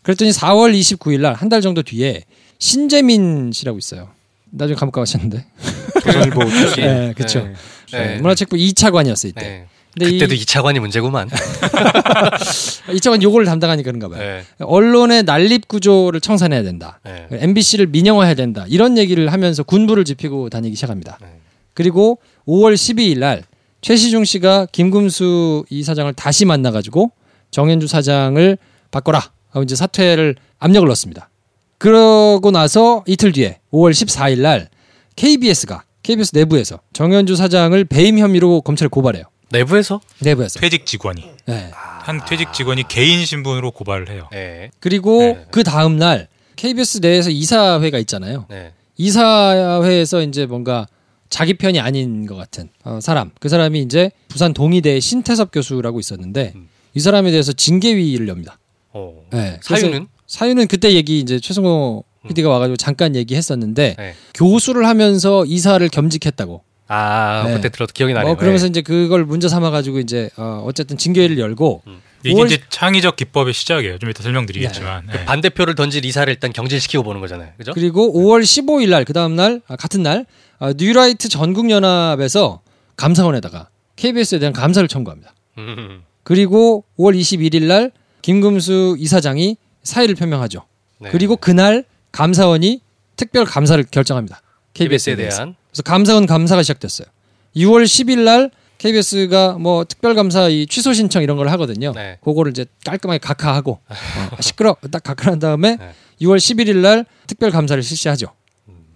[0.03, 2.23] 그랬더니 4월 29일 날 한 달 정도 뒤에
[2.59, 4.09] 신재민 씨라고 있어요.
[4.51, 5.45] 나중에 감옥 가셨는데.
[6.03, 6.83] 조선일보 출신.
[6.83, 7.43] 네, 그렇죠.
[7.43, 7.53] 네.
[7.91, 9.41] 네, 문화체육부 2차관이었어요 이때.
[9.41, 9.67] 네.
[9.93, 11.29] 근데 그때도 이이 2차관이 문제구만.
[12.87, 14.19] 2차관 요거를 담당하니까 그런가 봐요.
[14.19, 14.43] 네.
[14.59, 16.99] 언론의 난립 구조를 청산해야 된다.
[17.03, 17.27] 네.
[17.29, 18.65] MBC를 민영화해야 된다.
[18.69, 21.17] 이런 얘기를 하면서 군부를 지피고 다니기 시작합니다.
[21.21, 21.27] 네.
[21.73, 23.43] 그리고 5월 12일 날
[23.81, 27.11] 최시중 씨가 김금수 이사장을 다시 만나가지고
[27.51, 28.57] 정현주 사장을
[28.91, 31.29] 바꿔라 하고 이제 사퇴를 압력을 넣습니다.
[31.77, 34.69] 그러고 나서 이틀 뒤에 5월 14일 날
[35.15, 39.23] KBS가 KBS 내부에서 정현주 사장을 배임 혐의로 검찰에 고발해요.
[39.51, 40.01] 내부에서?
[40.19, 40.59] 내부에서.
[40.59, 41.69] 퇴직 직원이 네.
[41.73, 44.27] 한 퇴직 직원이 개인 신분으로 고발을 해요.
[44.31, 44.71] 네.
[44.79, 45.45] 그리고 네.
[45.51, 48.45] 그 다음 날 KBS 내에서 이사회가 있잖아요.
[48.49, 48.73] 네.
[48.97, 50.87] 이사회에서 이제 뭔가
[51.29, 56.53] 자기 편이 아닌 것 같은 어, 사람 그 사람이 이제 부산 동의대 신태섭 교수라고 있었는데
[56.55, 56.69] 음.
[56.93, 58.57] 이 사람에 대해서 징계위를 엽니다.
[58.93, 59.23] 어.
[59.31, 60.07] 네, 사유는?
[60.27, 64.15] 사유는 그때 얘기 이제 최승호 PD가 와가지고 잠깐 얘기했었는데 네.
[64.33, 66.63] 교수를 하면서 이사를 겸직했다고.
[66.87, 67.53] 아 네.
[67.55, 68.33] 그때 들어도 기억이 나네요.
[68.33, 71.83] 어, 그러면서 이제 그걸 문제 삼아가지고 이제 어, 어쨌든 징계위를 열고
[72.25, 73.97] 이게 5월 이제 창의적 기법의 시작이에요.
[73.97, 75.05] 좀 이따 설명드리겠지만.
[75.07, 75.13] 네.
[75.13, 75.25] 네.
[75.25, 77.51] 반대표를 던질 이사를 일단 경질시키고 보는 거잖아요.
[77.57, 77.71] 그죠?
[77.73, 80.25] 그리고 5월 15일 날 그 다음 날 아, 같은 날
[80.59, 82.59] 아, 뉴라이트 전국 연합에서
[82.97, 85.33] 감사원에다가 KBS에 대한 감사를 청구합니다.
[85.59, 86.01] 음.
[86.23, 90.63] 그리고 5월 21일 날 김금수 이사장이 사의를 표명하죠.
[90.99, 91.09] 네.
[91.09, 92.81] 그리고 그날 감사원이
[93.15, 94.41] 특별 감사를 결정합니다.
[94.73, 95.15] KBS에.
[95.15, 97.07] 대한 그래서 감사원 감사가 시작됐어요.
[97.55, 101.91] 6월 10일 날 KBS가 뭐 특별 감사 이 취소 신청 이런 걸 하거든요.
[101.93, 102.17] 네.
[102.23, 105.91] 그거를 이제 깔끔하게 각하하고 어, 시끄러 딱 각하한 다음에 네.
[106.21, 108.27] 6월 11일 날 특별 감사를 실시하죠.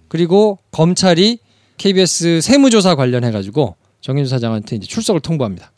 [0.08, 1.40] 그리고 검찰이
[1.78, 5.72] KBS 세무조사 관련해 가지고 정윤주 사장한테 이제 출석을 통보합니다.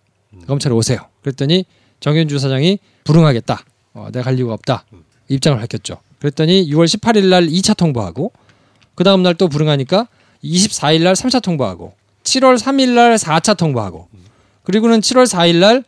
[0.48, 1.00] 검찰에 오세요.
[1.22, 1.66] 그랬더니
[2.00, 3.60] 정윤주 사장이 불응하겠다.
[3.94, 4.86] 어, 내가 갈 이유가 없다.
[5.30, 5.98] 입장을 밝혔죠.
[6.20, 8.32] 그랬더니 6월 18일 날 2차 통보하고
[8.96, 10.08] 그 다음 날 또 불응하니까
[10.44, 14.08] 24일 날 3차 통보하고 7월 3일 날 4차 통보하고
[14.64, 15.84] 그리고는 7월 4일 날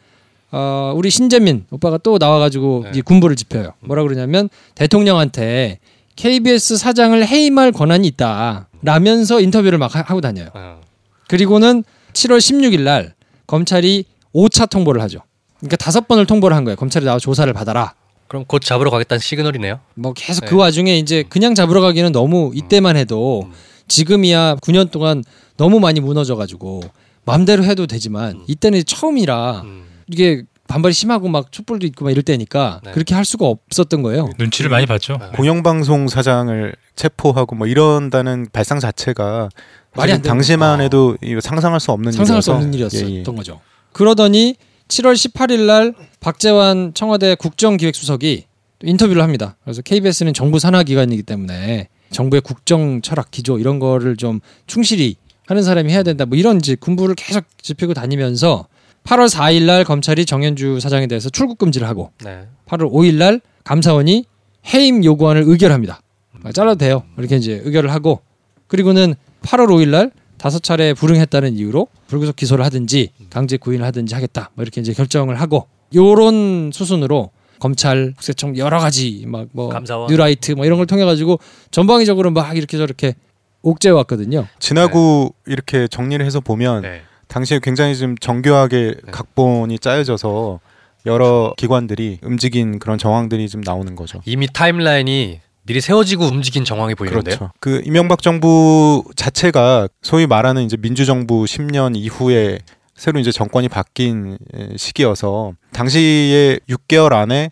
[0.51, 2.91] 어, 우리 신재민 오빠가 또 나와가지고 네.
[2.95, 3.73] 이 군부를 집혀요.
[3.81, 5.79] 뭐라 그러냐면 대통령한테
[6.15, 8.67] KBS 사장을 해임할 권한이 있다.
[8.81, 10.49] 라면서 인터뷰를 막 하- 하고 다녀요.
[10.53, 10.81] 어.
[11.27, 13.13] 그리고는 7월 16일 날
[13.47, 15.19] 검찰이 5차 통보를 하죠.
[15.59, 16.75] 그러니까 다섯 번을 통보를 한 거예요.
[16.75, 17.93] 검찰이 나와 조사를 받아라.
[18.29, 19.79] 그럼 곧 잡으러 가겠다는 시그널이네요.
[19.95, 20.47] 뭐 계속 네.
[20.47, 23.53] 그 와중에 이제 그냥 잡으러 가기는 너무 이때만 해도 음.
[23.87, 25.23] 지금이야 9년 동안
[25.57, 26.81] 너무 많이 무너져가지고
[27.25, 29.83] 마음대로 해도 되지만 이때는 처음이라 음.
[30.07, 32.91] 이게 반발이 심하고 막 촛불도 있고 막 이럴 때니까 네.
[32.91, 34.29] 그렇게 할 수가 없었던 거예요.
[34.37, 35.17] 눈치를 많이 봤죠.
[35.19, 35.29] 네.
[35.35, 39.49] 공영방송 사장을 체포하고 뭐 이런다는 발상 자체가
[39.95, 40.83] 말이 안 당시만 거죠.
[40.83, 43.23] 해도 상상할 수 없는 상상할 수 일이어서 없는 일이었었던 예, 예.
[43.23, 43.59] 거죠.
[43.91, 44.55] 그러더니
[44.89, 48.45] 7월 18일 날 박재환 청와대 국정기획수석이
[48.79, 49.55] 또 인터뷰를 합니다.
[49.63, 55.63] 그래서 KBS는 정부 산하 기관이기 때문에 정부의 국정 철학 기조 이런 거를 좀 충실히 하는
[55.63, 56.25] 사람이 해야 된다.
[56.25, 58.67] 뭐 이런 이제 군부를 계속 짚고 다니면서
[59.03, 62.47] 8월 4일 날 검찰이 정현주 사장에 대해서 출국 금지를 하고 네.
[62.67, 64.25] 8월 5일 날 감사원이
[64.73, 66.01] 해임 요구안을 의결합니다.
[66.43, 67.03] 아, 잘라도 돼요.
[67.17, 68.21] 이렇게 이제 의결을 하고
[68.67, 74.49] 그리고는 8월 5일 날 다섯 차례 불응했다는 이유로 불구속 기소를 하든지 강제 구인을 하든지 하겠다.
[74.55, 80.07] 뭐 이렇게 이제 결정을 하고 요런 수순으로 검찰, 국세청 여러 가지 막뭐 감사원.
[80.09, 81.39] 뉴라이트 뭐 이런 걸 통해 가지고
[81.71, 83.15] 전방위적으로 막 이렇게 저렇게
[83.61, 84.47] 옥죄해 왔거든요.
[84.59, 87.01] 지나고 이렇게 정리를 해서 보면 네.
[87.27, 89.11] 당시에 굉장히 좀 정교하게 네.
[89.11, 90.61] 각본이 짜여져서
[91.05, 94.21] 여러 기관들이 움직인 그런 정황들이 좀 나오는 거죠.
[94.25, 97.37] 이미 타임라인이 미리 세워지고 움직인 정황이 보이는데요.
[97.37, 97.53] 그렇죠.
[97.59, 102.57] 그 이명박 정부 자체가 소위 말하는 이제 민주정부 10년 이후에
[102.95, 107.51] 새로 이제 정권이 바뀐 에, 시기여서 당시에 6개월 안에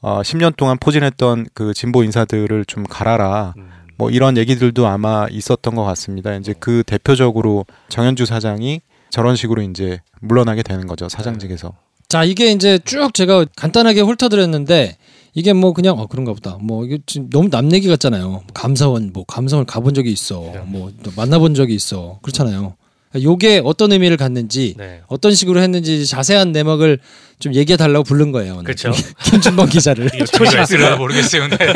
[0.00, 3.52] 어, 10년 동안 포진했던 그 진보 인사들을 좀 갈아라.
[3.58, 3.68] 음.
[3.98, 6.34] 뭐 이런 얘기들도 아마 있었던 것 같습니다.
[6.36, 11.74] 이제 그 대표적으로 정현주 사장이 저런 식으로 이제 물러나게 되는 거죠 사장직에서.
[12.08, 14.96] 자 이게 이제 쭉 제가 간단하게 훑어드렸는데
[15.38, 19.24] 이게 뭐 그냥 어 그런가 보다 뭐 이게 지금 너무 남 얘기 같잖아요 감사원 뭐
[19.24, 22.74] 감사원 가본 적이 있어 뭐또 만나본 적이 있어 그렇잖아요
[23.14, 25.00] 요게 어떤 의미를 갖는지 네.
[25.06, 26.98] 어떤 식으로 했는지 자세한 내막을
[27.38, 28.90] 좀 얘기해 달라고 부른 거예요 오늘 그렇죠.
[29.30, 31.48] 김준범 기자를 이게 있을까 모르겠어요.
[31.48, 31.72] 근데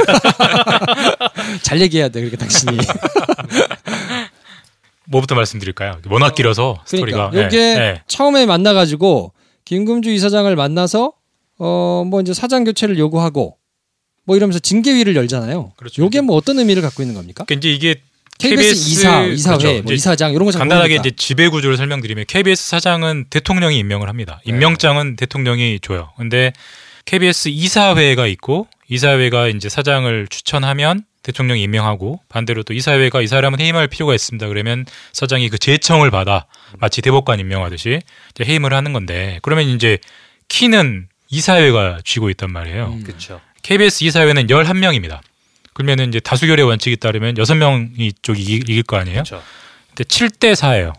[1.63, 2.79] 잘 얘기해야 돼 그렇게 당신이
[5.07, 6.01] 뭐부터 말씀드릴까요?
[6.11, 7.31] 워낙 길어서 스토리가.
[7.31, 8.03] 그러니까 요게 네, 네.
[8.09, 9.33] 처음에 만나가지고
[9.65, 11.13] 김금주 이사장을 만나서
[11.65, 13.57] 어 뭐 이제 사장 교체를 요구하고
[14.25, 15.73] 뭐 이러면서 징계위를 열잖아요.
[15.77, 16.03] 그렇죠.
[16.03, 17.45] 요게 뭐 어떤 의미를 갖고 있는 겁니까?
[17.45, 18.01] 그러니까 이제 이게
[18.39, 19.83] KBS, KBS 이사, 이사회, 그렇죠.
[19.83, 20.97] 뭐 이사장 이런 거 간단하게.
[20.97, 24.41] 이제 지배 구조를 설명드리면 KBS 사장은 대통령이 임명을 합니다.
[24.45, 26.11] 임명장은 대통령이 줘요.
[26.17, 26.53] 근데
[27.05, 33.87] KBS 이사회가 있고 이사회가 이제 사장을 추천하면 대통령이 임명하고 반대로 또 이사회가 이 사람은 해임할
[33.89, 34.49] 필요가 있습니다.
[34.49, 36.47] 그러면 사장이 그 제청을 받아
[36.79, 38.01] 마치 대법관 임명하듯이
[38.35, 39.99] 이제 해임을 하는 건데 그러면 이제
[40.49, 42.87] 키는 이사회가 쥐고 있단 말이에요.
[42.99, 43.03] 음.
[43.05, 43.41] 그렇죠.
[43.63, 45.19] KBS 이사회는 11명입니다.
[45.73, 49.23] 그러면은 이제 다수결의 원칙에 따르면 6명이 쪽이 이길, 이길 거 아니에요?
[49.25, 49.43] 그렇죠.
[49.89, 50.93] 근데 7대 4예요.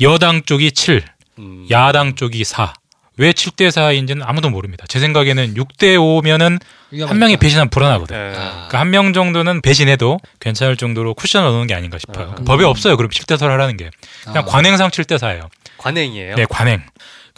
[0.00, 1.02] 여당 쪽이 7,
[1.40, 1.66] 음.
[1.70, 2.72] 야당 쪽이 4.
[3.16, 4.84] 왜 7대 4인지는 아무도 모릅니다.
[4.88, 6.58] 제 생각에는 6대 5면은
[7.06, 8.16] 한 명이 배신하면 불안하거든.
[8.16, 8.32] 네.
[8.32, 12.34] 그러니까 한 명 정도는 배신해도 괜찮을 정도로 쿠션을 넣는 게 아닌가 싶어요.
[12.38, 12.44] 음.
[12.44, 12.96] 법에 없어요.
[12.96, 13.90] 그럼 7대 4를 하라는 게.
[14.24, 14.46] 그냥 아.
[14.46, 15.48] 관행상 7대 4예요.
[15.78, 16.36] 관행이에요.
[16.36, 16.82] 네, 관행.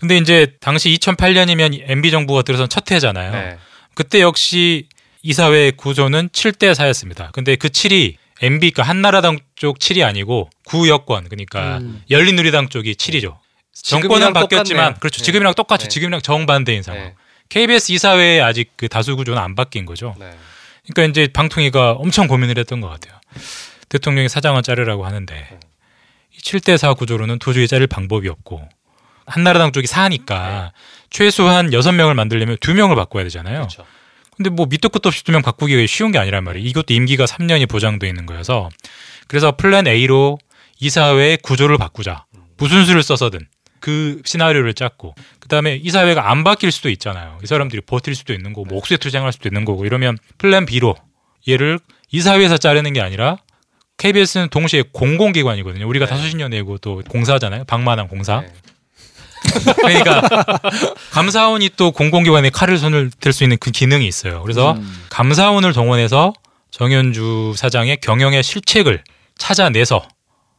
[0.03, 3.31] 근데 이제 당시 2008년이면 MB 정부가 들어선 첫 해잖아요.
[3.31, 3.57] 네.
[3.95, 4.89] 그때 역시
[5.23, 7.31] 이사회 구조는 7대 4였습니다.
[7.31, 12.03] 근데 그 7이 MB, 그러니까 한나라당 쪽 7이 아니고 구여권, 그러니까 음.
[12.11, 13.37] 열린우리당 쪽이 7이죠.
[13.73, 14.99] 정권은 바뀌었지만, 똑같네요.
[14.99, 15.19] 그렇죠.
[15.19, 15.25] 네.
[15.25, 15.85] 지금이랑 똑같죠.
[15.85, 15.89] 네.
[15.89, 17.05] 지금이랑 정반대인 상황.
[17.05, 17.15] 네.
[17.49, 20.17] KBS 이사회에 아직 그 다수 구조는 안 바뀐 거죠.
[20.19, 20.33] 네.
[20.93, 23.21] 그러니까 이제 방통위가 엄청 고민을 했던 것 같아요.
[23.89, 25.61] 대통령이 사장을 자르라고 하는데
[26.35, 28.69] 이 7대 4 구조로는 도저히 자를 방법이 없고
[29.27, 30.71] 한나라당 쪽이 4니까
[31.11, 33.61] 최소한 6명을 만들려면 2명을 바꿔야 되잖아요.
[33.61, 33.85] 그렇죠.
[34.37, 36.67] 근데 뭐 밑도 끝도 없이 2명 바꾸기가 쉬운 게 아니란 말이에요.
[36.67, 38.71] 이것도 임기가 3년이 보장돼 있는 거여서
[39.29, 40.39] 그래서 플랜 A로
[40.81, 42.25] 이사회의 구조를 바꾸자.
[42.57, 43.41] 무슨 수를 써서든
[43.81, 47.39] 그 시나리오를 짰고 그다음에 이사회가 안 바뀔 수도 있잖아요.
[47.43, 50.97] 이 사람들이 버틸 수도 있는 거고 뭐 옥새 투쟁할 수도 있는 거고 이러면 플랜 B로
[51.49, 51.79] 얘를
[52.11, 53.39] 이사회에서 자르는 게 아니라
[53.99, 55.87] KBS는 동시에 공공기관이거든요.
[55.87, 56.11] 우리가 네.
[56.11, 57.65] 다 수신료 내고 또 공사잖아요.
[57.65, 58.41] 방만한 공사.
[58.41, 58.53] 네.
[59.77, 60.23] 그러니까
[61.11, 64.43] 감사원이 또 공공기관에 칼을 손을 댈수 있는 그 기능이 있어요.
[64.43, 65.05] 그래서 음.
[65.11, 66.33] 감사원을 동원해서
[66.71, 69.05] 정연주 사장의 경영의 실책을
[69.37, 70.07] 찾아내서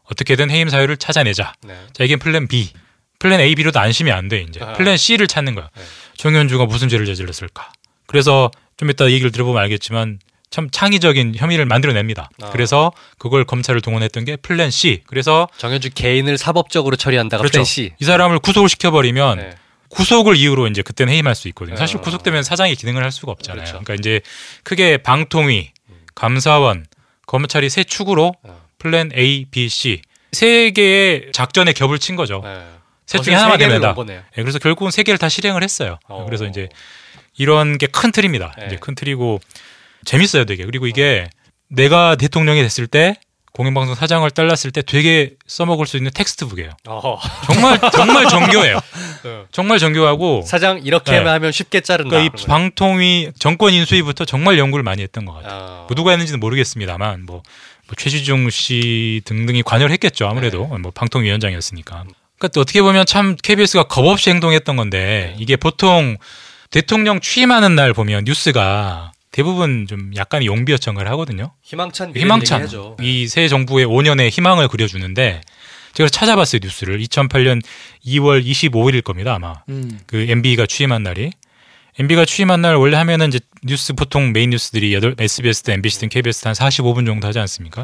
[0.03, 1.53] 어떻게든 해임 사유를 찾아내자.
[1.63, 1.75] 네.
[1.93, 2.71] 자 이게 플랜 B.
[3.19, 4.59] 플랜 A, B로도 안심이 안 돼 이제.
[4.61, 4.73] 아.
[4.73, 5.69] 플랜 C를 찾는 거야.
[5.75, 5.83] 네.
[6.17, 7.71] 정연주가 무슨 죄를 저질렀을까?
[8.05, 10.19] 그래서 좀 이따 얘기를 들어보면 알겠지만
[10.53, 12.29] 참 창의적인 혐의를 만들어냅니다.
[12.43, 12.51] 아.
[12.51, 15.01] 그래서 그걸 검찰을 동원했던 게 플랜 C.
[15.07, 17.53] 그래서 정연주 개인을 사법적으로 처리한다가 그렇죠.
[17.53, 17.93] 플랜 C.
[17.99, 19.55] 이 사람을 구속을 시켜버리면 네.
[19.89, 21.75] 구속을 이유로 이제 그때는 해임할 수 있거든요.
[21.75, 22.01] 사실 어.
[22.01, 23.63] 구속되면 사장이 기능을 할 수가 없잖아요.
[23.65, 23.83] 그렇죠.
[23.83, 24.21] 그러니까 이제
[24.61, 25.71] 크게 방통위,
[26.13, 26.85] 감사원,
[27.25, 28.61] 검찰이 세 축으로 어.
[28.77, 30.01] 플랜 A, B, C
[30.33, 32.41] 세 개의 작전에 겹을 친 거죠.
[32.43, 32.63] 네.
[33.07, 33.87] 셋 중에 하나만 세 개를 되면 다.
[33.87, 34.21] 넣은 거네요.
[34.37, 35.97] 예, 그래서 결국은 세 개를 다 실행을 했어요.
[36.07, 36.25] 어.
[36.25, 36.69] 그래서 이제
[37.39, 38.53] 이런 게 큰 틀입니다.
[38.59, 38.67] 네.
[38.67, 39.39] 이제 큰 틀이고
[40.05, 40.65] 재밌어요, 되게.
[40.65, 41.29] 그리고 이게
[41.69, 43.17] 내가 대통령이 됐을 때
[43.53, 46.71] 공영방송 사장을 잘랐을 때 되게 써먹을 수 있는 textbook이에요.
[46.87, 47.19] 어허.
[47.45, 48.77] 정말 정말 정교해요.
[49.25, 49.45] 어.
[49.51, 51.17] 정말 정교하고 사장 이렇게 네.
[51.19, 52.17] 하면 쉽게 자른다.
[52.17, 52.45] 그러니까 이.
[52.47, 55.51] 방통위 정권 인수위부터 정말 연구를 많이 했던 것 같아요.
[55.53, 55.85] 아.
[55.87, 57.43] 뭐 누가 했는지는 모르겠습니다만 뭐,
[57.85, 60.27] 뭐 최시중 씨 등등이 관여를 했겠죠.
[60.27, 60.77] 아무래도 네.
[60.79, 62.05] 뭐 방통위원장이었으니까.
[62.39, 65.35] 그러니까 또 어떻게 보면 참 KBS가 겁 없이 행동했던 건데 네.
[65.37, 66.17] 이게 보통
[66.71, 69.11] 대통령 취임하는 날 보면 뉴스가
[69.43, 71.51] 대부분 좀 약간의 용비어천을 하거든요.
[71.63, 72.61] 희망찬 희망찬.
[73.01, 75.41] 이 새 정부의 5년의 희망을 그려주는데
[75.93, 77.61] 제가 찾아봤어요 뉴스를 2008년
[78.05, 79.99] 2월 25일일 겁니다 아마 음.
[80.07, 81.31] 그 MB가 취임한 날이
[81.99, 86.55] MB가 취임한 날 원래 하면은 이제 뉴스 보통 메인 뉴스들이 8, SBS든 MBC든 KBS든 한
[86.55, 87.83] 45분 정도 하지 않습니까?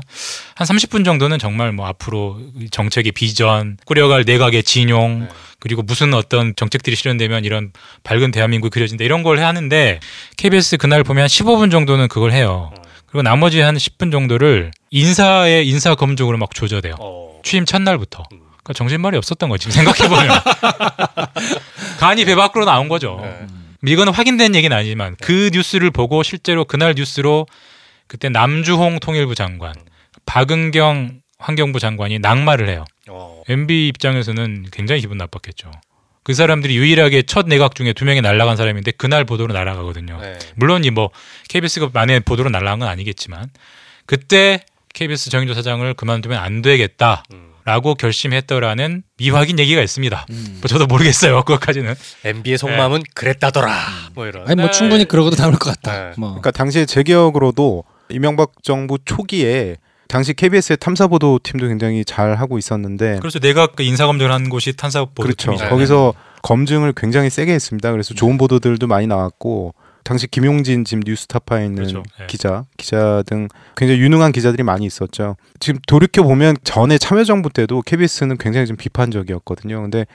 [0.55, 5.27] 한 30분 정도는 정말 뭐 앞으로 정책의 비전, 꾸려갈 내각의 진용, 네.
[5.59, 7.71] 그리고 무슨 어떤 정책들이 실현되면 이런
[8.03, 9.99] 밝은 대한민국이 그려진다 이런 걸 하는데
[10.37, 12.71] KBS 그날 보면 한 15분 정도는 그걸 해요.
[13.07, 16.95] 그리고 나머지 한 10분 정도를 인사의 인사 검증으로 막 조져대요.
[16.99, 17.41] 어.
[17.43, 18.23] 취임 첫날부터.
[18.31, 18.39] 음.
[18.69, 19.71] 그러니까 정신말이 없었던 거지.
[19.71, 20.29] 생각해보면.
[21.99, 23.19] 간이 배 밖으로 나온 거죠.
[23.21, 23.47] 네.
[23.91, 27.47] 이거는 확인된 얘기는 아니지만 그 뉴스를 보고 실제로 그날 뉴스로
[28.07, 29.73] 그때 남주홍 통일부 장관,
[30.25, 32.85] 박은경 환경부 장관이 낙마를 해요.
[33.11, 33.43] 어.
[33.47, 35.71] MB 입장에서는 굉장히 기분 나빴겠죠.
[36.23, 40.19] 그 사람들이 유일하게 첫 내각 중에 두 명이 날아간 사람인데 그날 보도로 날아가거든요.
[40.21, 40.37] 네.
[40.55, 41.09] 물론 이뭐
[41.47, 43.49] KBS가 만에 보도로 날아간 건 아니겠지만
[44.05, 47.23] 그때 KBS 정인조 사장을 그만두면 안 되겠다.
[47.33, 47.49] 음.
[47.65, 50.25] 라고 결심했더라는 미확인 얘기가 있습니다.
[50.31, 50.57] 음.
[50.61, 51.43] 뭐 저도 모르겠어요.
[51.43, 51.93] 그것까지는.
[52.25, 53.77] MB의 속마음은 그랬다더라.
[54.15, 54.47] 뭐 이런.
[54.47, 54.71] 아니 뭐 네.
[54.71, 56.09] 충분히 그러고도 남을 것 같다.
[56.09, 56.13] 네.
[56.17, 56.29] 뭐.
[56.29, 59.77] 그러니까 당시에 제 기억으로도 이명박 정부 초기에
[60.09, 64.75] 당시 KBS의 탐사보도 팀도 굉장히 잘 하고 있었는데 그래서 내가 그 인사 검증을 한 곳이
[64.75, 65.51] 탄사보도 그렇죠.
[65.51, 65.69] 팀이죠.
[65.69, 67.91] 거기서 검증을 굉장히 세게 했습니다.
[67.91, 72.03] 그래서 좋은 보도들도 많이 나왔고 당시 김용진 지금 뉴스타파에 있는 그렇죠.
[72.17, 72.25] 네.
[72.25, 75.35] 기자, 기자 등 굉장히 유능한 기자들이 많이 있었죠.
[75.59, 79.79] 지금 돌이켜 보면 전에 참여정부 때도 KBS는 굉장히 좀 비판적이었거든요.
[79.79, 80.07] 근데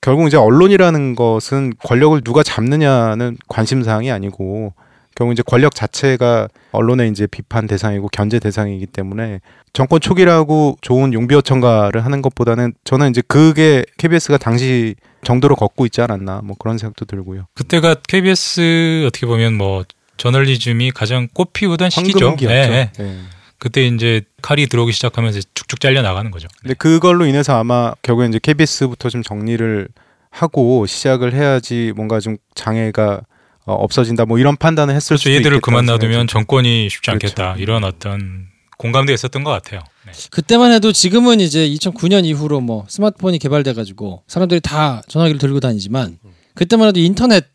[0.00, 4.72] 결국 이제 언론이라는 것은 권력을 누가 잡느냐는 관심 사항이 아니고
[5.14, 9.40] 결국 이제 권력 자체가 언론의 이제 비판 대상이고 견제 대상이기 때문에
[9.72, 16.42] 정권 초기라고 좋은 용비어천가를 하는 것보다는 저는 이제 그게 KBS가 당시 정도로 걷고 있지 않았나
[16.44, 17.46] 뭐 그런 생각도 들고요.
[17.54, 19.84] 그때가 KBS 어떻게 보면 뭐
[20.16, 22.36] 저널리즘이 가장 꽃피우던 시기죠.
[22.42, 22.90] 예, 예.
[23.00, 23.16] 예.
[23.58, 26.48] 그때 이제 칼이 들어오기 시작하면서 쭉쭉 잘려 나가는 거죠.
[26.60, 29.88] 근데 그걸로 인해서 아마 결국에 이제 KBS부터 좀 정리를
[30.30, 33.22] 하고 시작을 해야지 뭔가 좀 장애가
[33.66, 37.26] 어, 없어진다 뭐 이런 판단을 했을 그래서 수도 얘들을 그만 놔두면 좀- 정권이 쉽지 그렇죠.
[37.26, 37.56] 않겠다.
[37.58, 38.46] 이런 어떤
[38.76, 39.80] 공감대가 있었던 것 같아요.
[40.06, 40.12] 네.
[40.30, 46.18] 그때만 해도 지금은 이제 2009년 이후로 뭐 스마트폰이 개발돼 가지고 사람들이 다 전화기를 들고 다니지만
[46.54, 47.46] 그때만 해도 인터넷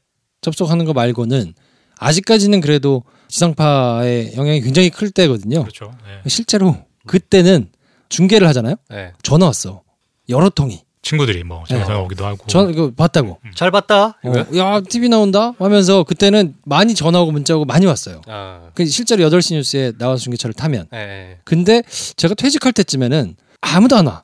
[0.41, 1.54] 접속하는 거 말고는
[2.00, 5.62] 아직까지는 그래도 지상파의 영향이 굉장히 클 때거든요.
[5.62, 5.91] 그렇죠.
[6.06, 6.30] 네.
[6.30, 7.69] 실제로 그때는
[8.08, 8.76] 중계를 하잖아요.
[8.89, 9.12] 네.
[9.22, 9.84] 전화 왔어.
[10.30, 10.82] 여러 통이.
[11.01, 11.93] 친구들이 뭐 전화 네.
[11.95, 12.45] 오기도 하고.
[12.47, 13.39] 전 이거 봤다고.
[13.55, 14.17] 잘 봤다.
[14.23, 18.21] 어, 야 TV 나온다 하면서 그때는 많이 전화 오고 문자 오고 많이 왔어요.
[18.27, 18.69] 아.
[18.75, 21.38] 그 실제로 8시 뉴스에 나와서 중계차를 타면 네.
[21.45, 21.81] 근데
[22.17, 24.24] 제가 퇴직할 때쯤에는 아무도 안 와.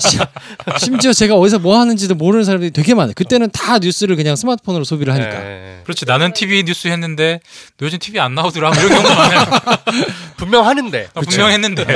[0.00, 0.20] 심-
[0.78, 3.12] 심지어 제가 어디서 뭐 하는지도 모르는 사람들이 되게 많아요.
[3.14, 5.30] 그때는 다 뉴스를 그냥 스마트폰으로 소비를 하니까.
[5.38, 5.80] 네.
[5.84, 6.04] 그렇지.
[6.06, 7.40] 나는 TV 뉴스 했는데
[7.78, 8.70] 너 요즘 TV 안 나오더라.
[8.72, 9.44] 뭐 이런 경우가 많아요.
[10.36, 11.08] 분명 하는데.
[11.14, 11.86] 아, 분명 했는데.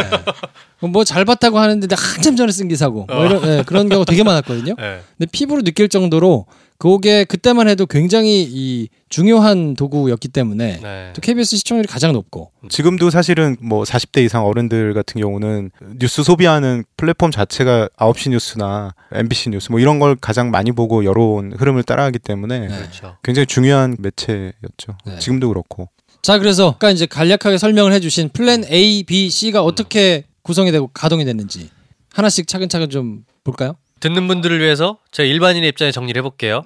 [0.80, 4.74] 뭐잘 봤다고 하는데 한참 전에 쓴 기사고 뭐 이런 예, 그런 경우 되게 많았거든요.
[4.78, 5.00] 네.
[5.18, 6.46] 근데 피부로 느낄 정도로
[6.78, 11.12] 그게 그때만 해도 굉장히 이 중요한 도구였기 때문에 네.
[11.14, 16.84] 또 KBS 시청률이 가장 높고 지금도 사실은 뭐 40대 이상 어른들 같은 경우는 뉴스 소비하는
[16.96, 22.18] 플랫폼 자체가 9시 뉴스나 MBC 뉴스 뭐 이런 걸 가장 많이 보고 여론 흐름을 따라하기
[22.18, 23.16] 때문에 그렇죠.
[23.22, 24.98] 굉장히 중요한 매체였죠.
[25.06, 25.18] 네.
[25.18, 25.88] 지금도 그렇고.
[26.22, 31.24] 자 그래서 아까 이제 간략하게 설명을 해주신 플랜 A, B, C가 어떻게 구성이 되고 가동이
[31.24, 31.70] 됐는지
[32.12, 33.76] 하나씩 차근차근 좀 볼까요?
[34.00, 36.64] 듣는 분들을 위해서 제가 일반인의 입장에 정리를 해볼게요.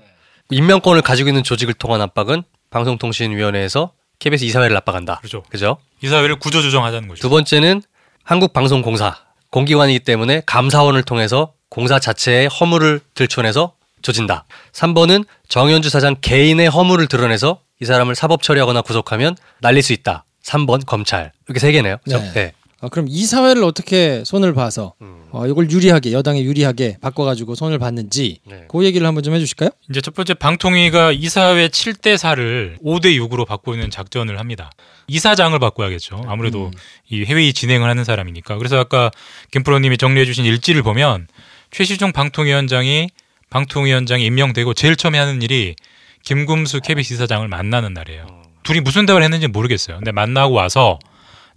[0.51, 5.17] 임명권을 가지고 있는 조직을 통한 압박은 방송통신위원회에서 KBS 이사회를 압박한다.
[5.17, 5.43] 그렇죠.
[5.49, 5.79] 그죠?
[6.03, 7.21] 이사회를 구조 조정하자는 거죠.
[7.21, 7.83] 두 번째는
[8.25, 9.17] 한국방송공사
[9.51, 14.45] 공기관이기 때문에 감사원을 통해서 공사 자체의 허물을 들춰내서 조진다.
[14.73, 20.25] 3번은 정현주 사장 개인의 허물을 드러내서 이 사람을 사법 처리하거나 구속하면 날릴 수 있다.
[20.45, 21.33] 3번 검찰.
[21.47, 21.99] 이렇게 세 개네요.
[22.05, 22.19] 그죠?
[22.19, 22.33] 네.
[22.33, 22.53] 네.
[22.83, 25.25] 아, 그럼 이 사회를 어떻게 손을 봐서 음.
[25.33, 28.65] 어, 이걸 유리하게 여당에 유리하게 바꿔가지고 손을 봤는지 네.
[28.69, 29.71] 그 얘기를 한번 좀 해주실까요?
[29.91, 34.71] 이제 첫 번째 방통위가 이사회 7대 4를 5대 6으로 바꾸는 작전을 합니다.
[35.09, 36.25] 이사장을 바꿔야겠죠.
[36.27, 36.71] 아무래도 음.
[37.11, 38.57] 이 회의 진행을 하는 사람이니까.
[38.57, 39.11] 그래서 아까
[39.53, 41.29] 김프로님이 정리해 주신 일지를 보면
[41.71, 43.11] 최시중 방통위원장이
[43.51, 45.75] 방통위원장이 임명되고 제일 처음에 하는 일이
[46.23, 48.27] 김금수 KBS 이사장을 만나는 날이에요.
[48.63, 49.97] 둘이 무슨 대화를 했는지 모르겠어요.
[49.97, 50.99] 근데 만나고 와서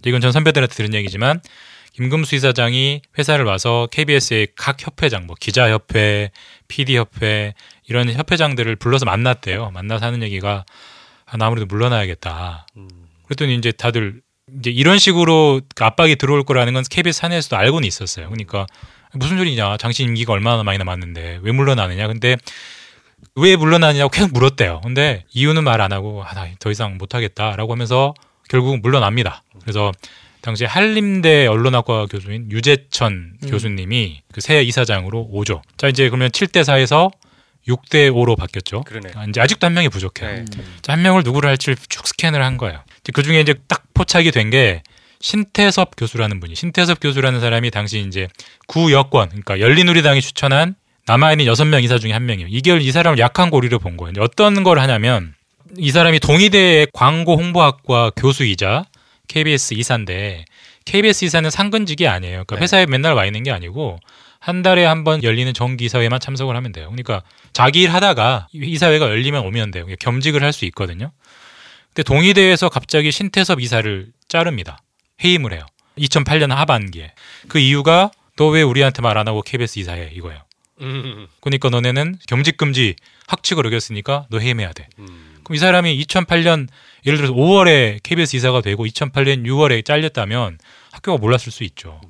[0.08, 1.40] 이건 전 선배들한테 들은 얘기지만
[1.92, 6.30] 김금수 이사장이 회사를 와서 KBS의 각 협회장, 뭐 기자협회,
[6.68, 7.54] PD협회
[7.88, 9.70] 이런 협회장들을 불러서 만났대요.
[9.70, 10.64] 만나서 하는 얘기가
[11.26, 12.66] 아, 나 아무래도 물러나야겠다.
[13.26, 14.20] 그랬더니 이제 다들
[14.58, 18.26] 이제 이런 식으로 압박이 들어올 거라는 건 KBS 산하에서도 알고는 있었어요.
[18.28, 18.66] 그러니까
[19.14, 19.76] 무슨 소리냐?
[19.76, 22.08] 당신 임기가 얼마나 많이 남았는데 왜 물러나느냐?
[22.08, 22.36] 근데
[23.36, 24.80] 왜 물러나느냐고 계속 물었대요.
[24.82, 28.14] 근데 이유는 말 안 하고 아, 나 더 이상 못 하겠다라고 하면서
[28.48, 29.42] 결국 물러납니다.
[29.62, 29.92] 그래서
[30.40, 33.48] 당시 한림대 언론학과 교수인 유재천 음.
[33.48, 35.62] 교수님이 그 새 이사장으로 오죠.
[35.76, 37.10] 자 이제 그러면 7대 4에서
[37.66, 38.82] 6대 5로 바뀌었죠.
[38.82, 39.10] 그러네.
[39.14, 40.30] 아, 이제 아직도 한 명이 부족해요.
[40.30, 40.44] 네.
[40.82, 42.82] 자, 한 명을 누구를 할지 쭉 스캔을 한 거예요.
[43.14, 44.82] 그 중에 이제 딱 포착이 된 게
[45.20, 48.28] 신태섭 교수라는 분이 신태섭 교수라는 사람이 당시 이제
[48.66, 50.74] 구여권 그러니까 열린우리당이 추천한
[51.06, 52.48] 남아있는 여섯 명 이사 중에 한 명이에요.
[52.50, 54.12] 이게 이 사람을 약한 고리로 본 거예요.
[54.20, 55.34] 어떤 걸 하냐면
[55.78, 58.84] 이 사람이 동의대의 광고 홍보학과 교수이자
[59.28, 60.44] KBS 이사인데
[60.84, 62.44] KBS 이사는 상근직이 아니에요.
[62.44, 62.62] 그러니까 네.
[62.62, 63.98] 회사에 맨날 와 있는 게 아니고
[64.38, 66.86] 한 달에 한 번 열리는 정기사회만 참석을 하면 돼요.
[66.88, 69.86] 그러니까 자기 일 하다가 이사회가 열리면 오면 돼요.
[69.98, 71.10] 겸직을 할 수 있거든요.
[71.88, 74.78] 근데 동의대에서 갑자기 신태섭 이사를 자릅니다.
[75.22, 75.64] 해임을 해요.
[75.98, 77.12] 2008년 하반기에.
[77.48, 80.40] 그 이유가 너 왜 우리한테 말 안 하고 KBS 이사해 이거예요.
[80.80, 81.28] 음.
[81.40, 82.96] 그러니까 너네는 겸직 금지
[83.28, 84.88] 학칙을 어겼으니까 너 해임해야 돼.
[84.98, 85.33] 음.
[85.44, 86.68] 그럼 이 사람이 2008년
[87.06, 90.58] 예를 들어서 5월에 KBS 이사가 되고 2008년 6월에 잘렸다면
[90.92, 92.00] 학교가 몰랐을 수 있죠.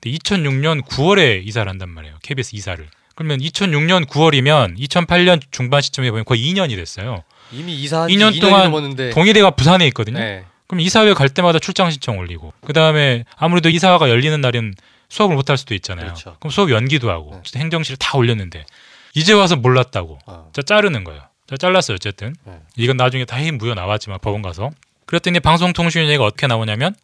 [0.00, 2.16] 근데 2006년 9월에 이사를 한단 말이에요.
[2.22, 2.86] KBS 이사를.
[3.14, 7.24] 그러면 2006년 9월이면 2008년 중반 시점에 보면 거의 2년이 됐어요.
[7.52, 10.18] 이미 이사 2년 2년이 동안 동의대가 부산에 있거든요.
[10.18, 10.44] 네.
[10.66, 14.74] 그럼 이사회 갈 때마다 출장 신청 올리고 그 다음에 아무래도 이사가 열리는 날은
[15.08, 16.06] 수업을 못 할 수도 있잖아요.
[16.06, 16.36] 그렇죠.
[16.40, 17.58] 그럼 수업 연기도 하고 네.
[17.60, 18.66] 행정실 다 올렸는데
[19.14, 20.50] 이제 와서 몰랐다고 어.
[20.52, 21.22] 자 자르는 거예요.
[21.48, 22.60] 자 잘랐어요 어쨌든 네.
[22.76, 24.70] 이건 나중에 다 해임 무효 나왔지만 법원 가서
[25.06, 26.94] 그랬더니 방송통신위원회가 어떻게 나오냐면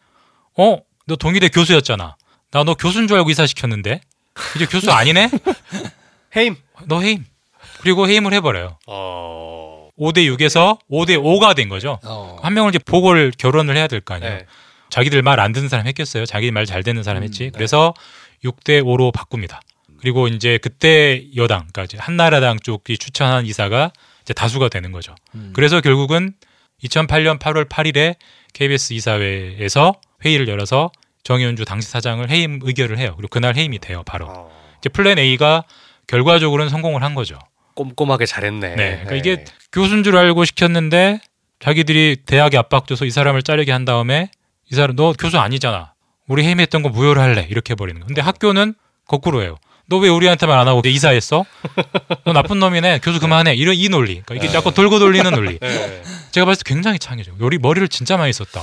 [0.57, 2.15] 어 너 동의대 교수였잖아.
[2.51, 3.99] 나 너 교수인 줄 알고 이사 시켰는데
[4.55, 5.29] 이제 교수 아니네?
[6.37, 6.55] 해임.
[6.85, 7.25] 너 해임.
[7.81, 8.77] 그리고 해임을 해버려요.
[8.87, 9.89] 어.
[9.99, 11.99] 5대 6에서 5대 5가 된 거죠.
[12.05, 12.37] 어.
[12.41, 14.33] 한 명을 이제 보고를 결혼을 해야 될 거 아니에요.
[14.33, 14.45] 네.
[14.89, 16.25] 자기들 말 안 듣는 사람 했겠어요.
[16.25, 17.45] 자기 말 잘 듣는 사람 했지.
[17.45, 17.51] 네.
[17.53, 17.93] 그래서
[18.45, 19.59] 6대 5로 바꿉니다.
[19.99, 23.91] 그리고 이제 그때 여당, 그러니까 한나라당 쪽이 추천한 이사가
[24.23, 25.15] 이제 다수가 되는 거죠.
[25.35, 25.51] 음.
[25.53, 26.33] 그래서 결국은
[26.83, 28.15] 2008년 8월 8일에
[28.53, 29.93] KBS 이사회에서
[30.25, 30.91] 회의를 열어서
[31.23, 33.13] 정현주 당시 사장을 해임 의결을 해요.
[33.15, 34.03] 그리고 그날 해임이 돼요.
[34.05, 34.27] 바로.
[34.27, 34.51] 어.
[34.79, 35.63] 이제 플랜 A가
[36.07, 37.39] 결과적으로는 성공을 한 거죠.
[37.75, 38.75] 꼼꼼하게 잘했네.
[38.75, 39.01] 네.
[39.03, 41.19] 그러니까 이게 교수인 줄 알고 시켰는데
[41.59, 44.29] 자기들이 대학에 압박 줘서 이 사람을 자르게 한 다음에
[44.69, 45.93] 이 사람 너 교수 아니잖아.
[46.27, 47.47] 우리 해임했던 거 무효로 할래.
[47.49, 48.05] 이렇게 해버리는 거.
[48.05, 48.75] 근데 학교는
[49.07, 49.57] 거꾸로예요.
[49.93, 51.45] 너 왜 우리한테 말안 하고 이사했어?
[52.25, 52.99] 너 나쁜 놈이네.
[53.03, 53.53] 교수 그만해.
[53.55, 54.21] 이런 이 논리.
[54.25, 55.59] 그러니까 이게 자꾸 돌고 돌리는 논리.
[55.59, 56.01] 네.
[56.31, 57.39] 제가 봤을 때 굉장히 창의적.
[57.39, 58.59] 요리 머리를 진짜 많이 썼다.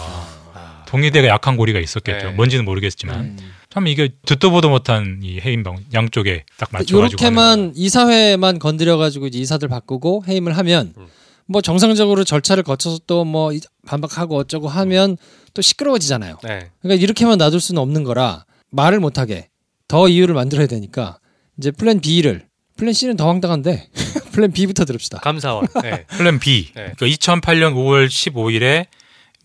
[0.55, 0.85] 아.
[0.89, 2.27] 동의대가 약한 고리가 있었겠죠.
[2.31, 2.33] 네.
[2.33, 3.37] 뭔지는 모르겠지만 음.
[3.73, 9.39] 참 이게 듣도 보도 못한 이 해임 방 양쪽에 딱 맞춰가지고 이렇게만 이사회만 건드려가지고 이제
[9.39, 11.07] 이사들 바꾸고 해임을 하면 음.
[11.47, 13.53] 뭐 정상적으로 절차를 거쳐서 또 뭐
[13.87, 15.17] 반박하고 어쩌고 하면
[15.55, 16.39] 또 시끄러워지잖아요.
[16.43, 16.71] 네.
[16.83, 19.49] 그러니까 이렇게만 놔둘 수는 없는 거라 말을 못하게
[19.87, 21.19] 더 이유를 만들어야 되니까
[21.61, 22.47] 이제 플랜 B를
[22.77, 23.89] 플랜 C는 더 황당한데
[24.33, 25.19] 플랜 B부터 들읍시다.
[25.19, 25.67] 감사원.
[25.83, 26.05] 네.
[26.09, 26.73] 플랜 B.
[26.75, 26.93] 네.
[26.97, 28.87] 그러니까 2008년 5월 15일에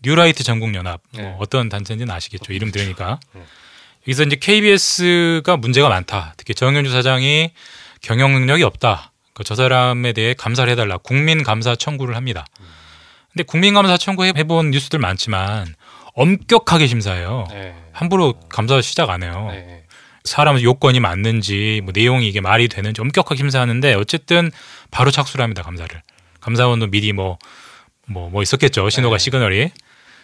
[0.02, 1.36] 뉴라이트 전국연합 뭐 네.
[1.38, 2.54] 어떤 단체인지는 아시겠죠.
[2.54, 3.20] 이름 들으니까.
[3.34, 3.42] 네.
[4.08, 6.32] 여기서 이제 KBS가 문제가 많다.
[6.38, 7.50] 특히 정연주 사장이
[8.00, 9.12] 경영 능력이 없다.
[9.34, 10.96] 그저 사람에 대해 감사를 해달라.
[10.96, 12.46] 국민 감사 청구를 합니다.
[13.32, 15.74] 근데 국민 감사 청구해 본 뉴스들 많지만
[16.14, 17.46] 엄격하게 심사해요.
[17.50, 17.74] 네.
[17.92, 19.50] 함부로 감사 시작 안 해요.
[20.26, 20.30] 네.
[20.30, 24.50] 사람 요건이 맞는지 뭐 내용이 이게 말이 되는지 엄격하게 심사하는데 어쨌든
[24.90, 26.02] 바로 착수를 합니다 감사를
[26.40, 27.38] 감사원도 미리 뭐뭐
[28.06, 29.24] 뭐 있었겠죠 신호가 네.
[29.24, 29.70] 시그널이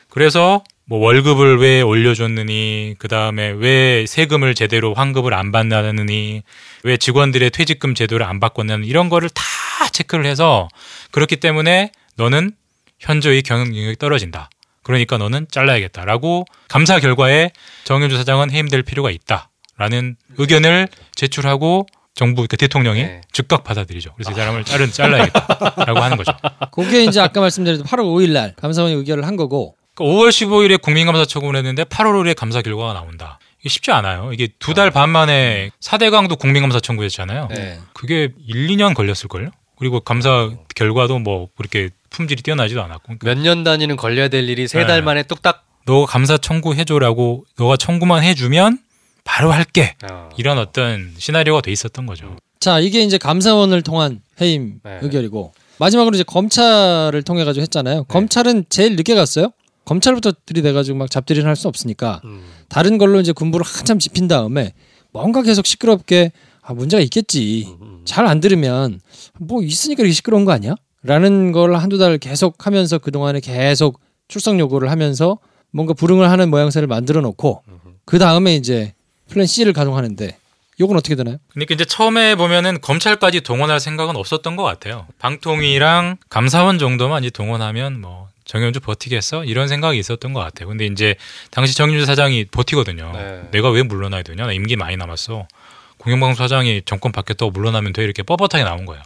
[0.09, 6.43] 그래서 뭐 월급을 왜 올려줬느니, 그 다음에 왜 세금을 제대로 환급을 안 받느니,
[6.83, 9.43] 왜 직원들의 퇴직금 제도를 안 바꿨느니 이런 거를 다
[9.91, 10.69] 체크를 해서
[11.13, 12.53] 그렇기 때문에 너는
[12.99, 14.51] 현저히 경영 능력이 떨어진다.
[14.83, 17.51] 그러니까 너는 잘라야겠다라고 감사 결과에
[17.85, 23.21] 정윤주 사장은 해임될 필요가 있다 라는 의견을 제출하고 정부 그 대통령이 네.
[23.33, 24.13] 즉각 받아들이죠.
[24.15, 26.33] 그래서 이 사람을 자른 잘라야겠다라고 하는 거죠.
[26.71, 31.25] 그게 이제 아까 말씀드린 8월 5일 날 감사원이 의결을 한 거고 그러니까 5월 15일에 국민감사
[31.25, 33.39] 처분을 했는데 8월 5일에 감사 결과가 나온다.
[33.61, 34.31] 이게 쉽지 않아요.
[34.33, 37.49] 이게 두 달 반 만에 4대강도 국민감사 청구했잖아요.
[37.51, 37.79] 네.
[37.95, 39.51] 그게 1, 2년 걸렸을걸요?
[39.79, 43.17] 그리고 감사 결과도 뭐 그렇게 품질이 뛰어나지도 않았고.
[43.19, 44.87] 그러니까 몇년 단위는 걸려야 될 일이 세 네.
[44.87, 45.65] 달 만에 뚝딱.
[45.87, 48.79] 너가 감사 청구해줘라고 너가 청구만 해주면
[49.25, 49.95] 바로 할게.
[50.11, 50.29] 어.
[50.37, 52.37] 이런 어떤 시나리오가 돼 있었던 거죠.
[52.61, 54.99] 자 이게 이제 감사원을 통한 해임 네.
[55.03, 58.05] 의결이고 마지막으로 이제 검찰을 통해 가지고 했잖아요.
[58.05, 59.51] 검찰은 제일 늦게 갔어요.
[59.85, 62.43] 검찰부터 들이대가지고 막 잡들이를 할 수 없으니까 음.
[62.69, 64.75] 다른 걸로 이제 군부를 한참 짚힌 다음에
[65.13, 66.31] 뭔가 계속 시끄럽게
[66.63, 67.69] 아 문제가 있겠지.
[68.05, 69.01] 잘 안 들으면
[69.41, 70.75] 뭐 있으니까 이렇게 시끄러운 거 아니야?
[71.03, 73.99] 라는 걸 한두 달 계속 하면서 그동안에 계속
[74.29, 75.39] 출석 요구를 하면서
[75.73, 77.63] 뭔가 불응을 하는 모양새를 만들어 놓고
[78.05, 78.95] 그 다음에 이제
[79.33, 80.37] 플랜 C를 가동하는데
[80.81, 81.37] 요건 어떻게 되나요?
[81.53, 85.07] 그러니까 이제 처음에 보면은 검찰까지 동원할 생각은 없었던 것 같아요.
[85.19, 90.69] 방통위랑 감사원 정도만 이제 동원하면 뭐 정현주 버티겠어 이런 생각이 있었던 것 같아요.
[90.69, 91.15] 근데 이제
[91.51, 93.13] 당시 정윤주 사장이 버티거든요.
[93.15, 93.43] 네.
[93.53, 94.47] 내가 왜 물러나야 되냐?
[94.47, 95.47] 나 임기 많이 남았어.
[95.99, 99.03] 공영방송 사장이 정권 바뀌었다고 물러나면 돼 이렇게 뻣뻣하게 나온 거예요.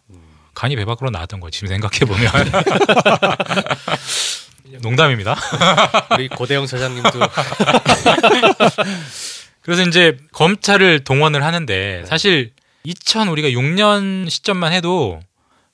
[0.55, 1.51] 간이 배 밖으로 나왔던 거예요.
[1.51, 2.31] 지금 생각해 보면
[4.81, 5.37] 농담입니다.
[6.15, 7.11] 우리 고대영 사장님도
[9.67, 12.53] 그래서 이제 검찰을 동원을 하는데 사실
[12.85, 15.19] 2000 우리가 6년 시점만 해도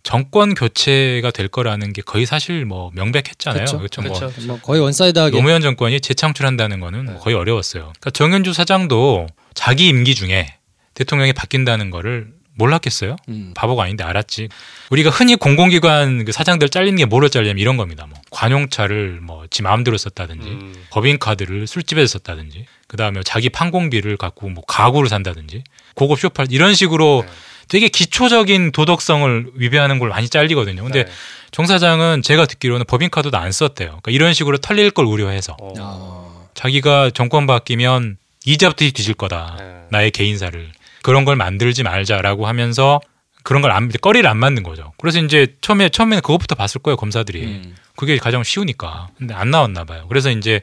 [0.03, 3.67] 정권 교체가 될 거라는 게 거의 사실 뭐 명백했잖아요.
[3.67, 4.01] 그렇죠.
[4.01, 4.19] 뭐.
[4.47, 7.83] 뭐 거의 one-side하게 노무현 정권이 재창출한다는 거는 뭐 거의 어려웠어요.
[7.83, 10.57] 그러니까 정연주 사장도 자기 임기 중에
[10.95, 13.17] 대통령이 바뀐다는 거를 몰랐겠어요?
[13.29, 13.53] 음.
[13.55, 14.49] 바보가 아닌데 알았지.
[14.91, 18.07] 우리가 흔히 공공기관 그 사장들 잘리는 게 뭐로 잘리냐면 이런 겁니다.
[18.09, 20.75] 뭐 관용차를 뭐 지 마음대로 썼다든지 음.
[20.91, 27.25] 법인카드를 술집에서 썼다든지 그 다음에 자기 판공비를 갖고 뭐 가구를 산다든지 고급 쇼파 이런 식으로
[27.27, 27.33] 네.
[27.69, 30.83] 되게 기초적인 도덕성을 위배하는 걸 많이 잘리거든요.
[30.85, 31.11] 근데 네.
[31.51, 33.89] 정 사장은 제가 듣기로는 법인카드도 안 썼대요.
[33.89, 35.73] 그러니까 이런 식으로 털릴 걸 우려해서 어.
[35.79, 39.57] 아, 자기가 정권 바뀌면 이자부터 뒤질 거다.
[39.59, 39.75] 네.
[39.91, 40.71] 나의 개인사를
[41.03, 43.01] 그런 걸 만들지 말자라고 하면서
[43.43, 44.93] 그런 걸 안, 꺼리를 안 맞는 거죠.
[44.99, 47.43] 그래서 이제 처음에 처음에는 그것부터 봤을 거예요 검사들이.
[47.43, 47.75] 음.
[47.97, 49.09] 그게 가장 쉬우니까.
[49.19, 50.07] 근데 안 나왔나 봐요.
[50.09, 50.61] 그래서 이제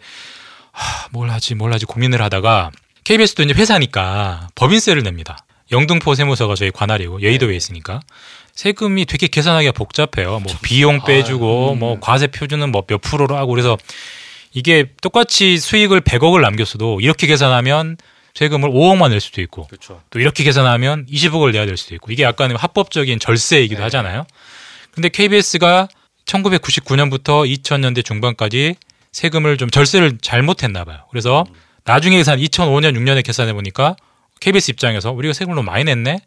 [0.72, 2.72] 하, 뭘 하지 뭘 하지 고민을 하다가
[3.04, 5.38] KBS도 이제 회사니까 법인세를 냅니다.
[5.72, 8.00] 영등포 세무서가 저희 관할이고 여의도에 있으니까
[8.54, 10.40] 세금이 되게 계산하기가 복잡해요.
[10.40, 13.78] 뭐 비용 빼주고 뭐 과세 표준은 뭐 몇 프로로 하고 그래서
[14.52, 17.98] 이게 똑같이 수익을 100억을 남겼어도 이렇게 계산하면
[18.34, 20.02] 세금을 5억만 낼 수도 있고 그렇죠.
[20.10, 23.84] 또 이렇게 계산하면 20억을 내야 될 수도 있고 이게 약간 합법적인 절세이기도 네.
[23.84, 24.26] 하잖아요.
[24.92, 25.88] 근데 KBS가
[26.26, 28.76] 1999년부터 2000년대 중반까지
[29.12, 31.06] 세금을 좀 절세를 잘못했나 봐요.
[31.10, 31.46] 그래서
[31.84, 33.96] 나중에 계산 2005년 6년에 계산해 보니까
[34.40, 36.20] KBS 입장에서 우리가 세금을 너무 많이 냈네.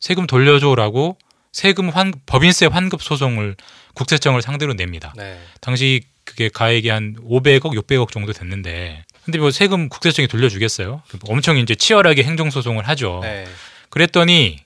[0.00, 1.16] 세금 돌려줘라고
[1.52, 3.56] 세금 환 법인세 환급 소송을
[3.94, 5.12] 국세청을 상대로 냅니다.
[5.16, 5.38] 네.
[5.60, 11.02] 당시 그게 가액이 한 500억, 600억 정도 됐는데 근데 뭐 세금 국세청이 돌려주겠어요?
[11.28, 13.20] 엄청 이제 치열하게 행정 소송을 하죠.
[13.22, 13.46] 네.
[13.90, 14.58] 그랬더니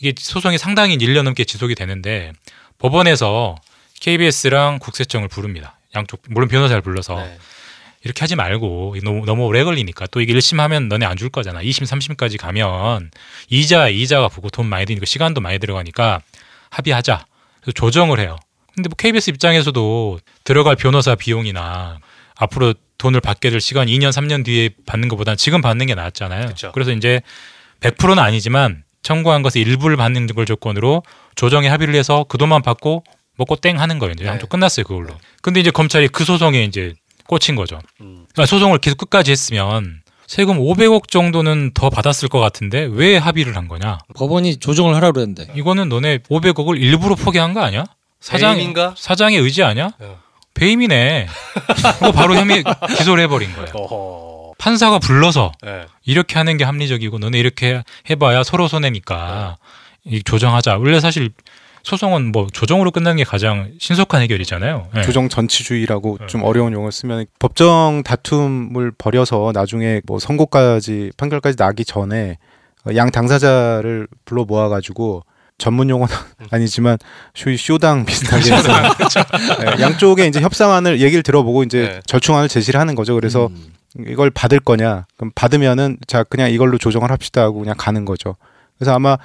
[0.00, 2.32] 이게 소송이 상당히 1년 넘게 지속이 되는데
[2.78, 3.56] 법원에서
[4.00, 5.78] KBS랑 국세청을 부릅니다.
[5.94, 7.38] 양쪽 물론 변호사를 불러서 네.
[8.02, 11.62] 이렇게 하지 말고 너무 너무 오래 걸리니까 또 이게 1심 하면 너네 안 줄 거잖아.
[11.62, 13.10] 2심, 3심까지 가면
[13.48, 16.20] 이자 이자가 보고 돈 많이 드니까 시간도 많이 들어가니까
[16.68, 17.24] 합의하자.
[17.62, 18.36] 그래서 조정을 해요.
[18.74, 22.00] 근데 뭐 KBS 입장에서도 들어갈 변호사 비용이나
[22.36, 26.48] 앞으로 돈을 받게 될 시간 2년, 3년 뒤에 받는 것보다는 지금 받는 게 낫잖아요.
[26.48, 26.72] 그쵸.
[26.72, 27.20] 그래서 이제
[27.80, 31.02] 100%는 아니지만 청구한 것의 일부를 받는 걸 조건으로
[31.36, 33.04] 조정에 합의를 해서 그 돈만 받고
[33.36, 34.12] 먹고 땡 하는 거예요.
[34.12, 34.30] 이제 네.
[34.30, 35.08] 양쪽 끝났어요, 그걸로.
[35.42, 36.94] 근데 이제 검찰이 그 소송에 이제
[37.26, 37.78] 꽂힌 거죠.
[38.00, 38.26] 음.
[38.32, 43.68] 그러니까 소송을 계속 끝까지 했으면 세금 500억 정도는 더 받았을 것 같은데 왜 합의를 한
[43.68, 43.98] 거냐?
[44.16, 47.84] 법원이 조정을 하라 그랬는데 이거는 너네 500억을 일부러 포기한 거 아니야?
[48.20, 48.94] 사장 배임인가?
[48.96, 49.90] 사장의 의지 아니야?
[49.98, 50.18] 어.
[50.54, 51.26] 배임이네.
[51.98, 52.64] 그거 바로 혐의
[52.96, 53.70] 기소를 해버린 거예요.
[53.74, 54.54] 어허.
[54.58, 55.84] 판사가 불러서 네.
[56.04, 59.56] 이렇게 하는 게 합리적이고 너네 이렇게 해봐야 서로 손해니까
[60.04, 60.78] 이 조정하자.
[60.78, 61.30] 원래 사실
[61.82, 64.88] 소송은 뭐 조정으로 끝나는 게 가장 신속한 해결이잖아요.
[64.94, 65.02] 네.
[65.02, 66.26] 조정 전치주의라고 네.
[66.28, 72.38] 좀 어려운 용어를 쓰면 법정 다툼을 벌여서 나중에 뭐 선고까지 판결까지 나기 전에
[72.96, 75.24] 양 당사자를 불러 모아가지고
[75.58, 76.14] 전문 용어는
[76.50, 76.98] 아니지만
[77.34, 78.72] 쇼, 쇼당 비슷하게 해서
[79.60, 82.00] 네, 양쪽에 이제 협상안을 얘기를 들어보고 이제 네.
[82.06, 83.14] 절충안을 제시를 하는 거죠.
[83.14, 83.50] 그래서
[84.06, 85.06] 이걸 받을 거냐?
[85.16, 88.36] 그럼 받으면은 자 그냥 이걸로 조정을 합시다 하고 그냥 가는 거죠.
[88.78, 89.16] 그래서 아마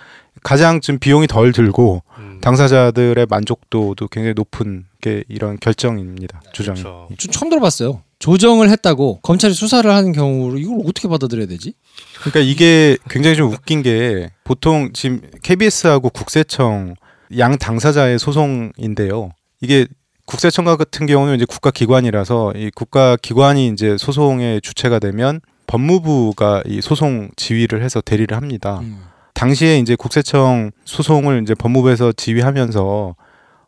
[0.44, 2.40] 가장 좀 비용이 덜 들고 음.
[2.42, 6.42] 당사자들의 만족도도 굉장히 높은 게 이런 결정입니다.
[6.54, 6.82] 조정이.
[6.82, 7.08] 그렇죠.
[7.18, 8.02] 좀 처음 들어봤어요.
[8.20, 11.74] 조정을 했다고 검찰이 수사를 하는 경우로 이걸 어떻게 받아들여야 되지?
[12.20, 16.96] 그러니까 이게 굉장히 좀 웃긴 게 보통 지금 KBS하고 국세청
[17.38, 19.32] 양 당사자의 소송인데요.
[19.62, 19.88] 이게
[20.26, 27.84] 국세청 같은 경우는 이제 국가기관이라서 이 국가기관이 이제 소송의 주체가 되면 법무부가 이 소송 지휘를
[27.84, 28.80] 해서 대리를 합니다.
[28.80, 29.09] 음.
[29.40, 33.16] 당시에 이제 국세청 소송을 이제 법무부에서 지휘하면서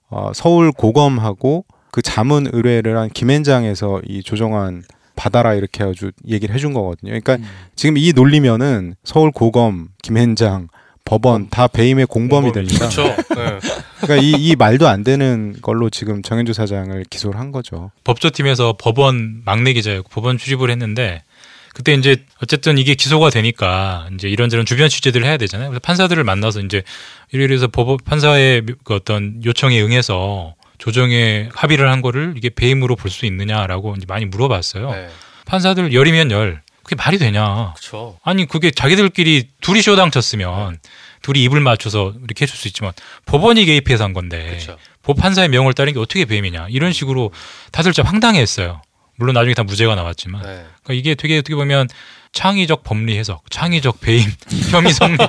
[0.09, 4.83] 어, 서울 고검하고 그 자문 의뢰를 한 김앤장에서 이 조정안
[5.15, 7.11] 받아라 이렇게 아주 얘기를 해준 거거든요.
[7.11, 7.45] 그러니까 음.
[7.77, 10.67] 지금 이 논리면은 서울 고검, 김앤장,
[11.05, 12.89] 법원 다 배임의 공범이 됩니다.
[12.89, 13.03] 그렇죠.
[13.03, 13.59] 네.
[14.01, 17.91] 그러니까 이, 이 말도 안 되는 걸로 지금 정현주 사장을 기소를 한 거죠.
[18.03, 21.23] 법조팀에서 법원 막내 기자였고 법원 출입을 했는데
[21.73, 25.69] 그때 이제 어쨌든 이게 기소가 되니까 이제 이런저런 주변 취재들을 해야 되잖아요.
[25.69, 26.83] 그래서 판사들을 만나서 이제
[27.31, 33.25] 이래서 법 판사의 그 어떤 요청에 응해서 조정에 합의를 한 거를 이게 배임으로 볼 수
[33.25, 34.91] 있느냐라고 이제 많이 물어봤어요.
[34.91, 35.09] 네.
[35.45, 36.61] 판사들 열이면 열.
[36.83, 37.73] 그게 말이 되냐?
[37.75, 38.17] 그렇죠.
[38.23, 40.79] 아니 그게 자기들끼리 둘이 쇼당 쳤으면
[41.21, 42.91] 둘이 입을 맞춰서 이렇게 해줄 수 있지만
[43.25, 44.57] 법원이 개입해서 한 건데.
[45.03, 47.31] 법 판사의 명을 따른 게 어떻게 배임이냐 이런 식으로
[47.71, 48.81] 다들 좀 황당해 했어요.
[49.21, 50.47] 물론 나중에 다 무죄가 나왔지만 네.
[50.81, 51.87] 그러니까 이게 되게 어떻게 보면
[52.31, 54.23] 창의적 법리 해석, 창의적 배임,
[54.71, 55.19] 혐의 성립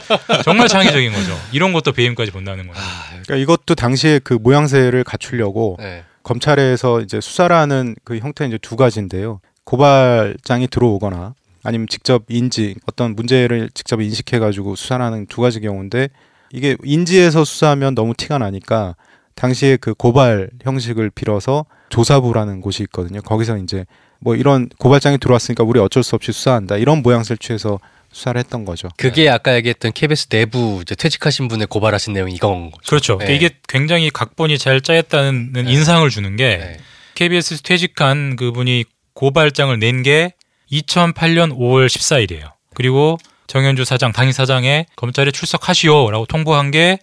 [0.44, 1.38] 정말 창의적인 거죠.
[1.52, 2.80] 이런 것도 배임까지 본다는 거죠.
[3.10, 6.04] 그러니까 이것도 당시에 그 모양새를 갖추려고 네.
[6.22, 9.40] 검찰에서 이제 수사를 하는 그 형태는 이제 두 가지인데요.
[9.64, 16.08] 고발장이 들어오거나 아니면 직접 인지 어떤 문제를 직접 인식해 가지고 수사를 하는 두 가지 경우인데
[16.50, 18.96] 이게 인지해서 수사하면 너무 티가 나니까
[19.34, 23.20] 당시에 그 고발 형식을 빌어서 조사부라는 곳이 있거든요.
[23.20, 23.84] 거기서 이제
[24.18, 26.78] 뭐 이런 고발장이 들어왔으니까 우리 어쩔 수 없이 수사한다.
[26.78, 27.78] 이런 모양새를 취해서
[28.10, 28.88] 수사를 했던 거죠.
[28.96, 32.82] 그게 아까 얘기했던 KBS 내부 이제 퇴직하신 분의 고발하신 내용이 이건 거죠.
[32.88, 33.18] 그렇죠.
[33.18, 33.34] 네.
[33.34, 36.76] 이게 굉장히 각본이 잘 짜였다는 인상을 주는 게 네.
[37.14, 38.84] KBS 퇴직한 그분이
[39.14, 40.32] 고발장을 낸 게
[40.70, 42.52] 2008년 5월 14일이에요.
[42.74, 46.98] 그리고 정현주 사장, 당일 사장에 검찰에 출석하시오라고 통보한 게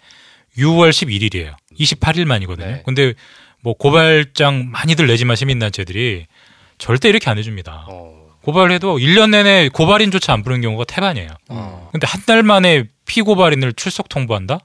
[0.58, 1.54] 6월 11일이에요.
[1.80, 2.68] 28일 만이거든요.
[2.68, 2.82] 네.
[2.86, 3.14] 근데
[3.62, 6.26] 뭐 고발장 많이들 내지만 시민단체들이
[6.78, 7.86] 절대 이렇게 안 해줍니다.
[7.90, 8.20] 어.
[8.44, 11.30] 고발해도 1년 내내 고발인조차 안 부르는 경우가 태반이에요.
[11.50, 11.90] 어.
[11.92, 14.60] 근데 한 달 만에 피고발인을 출석 통보한다?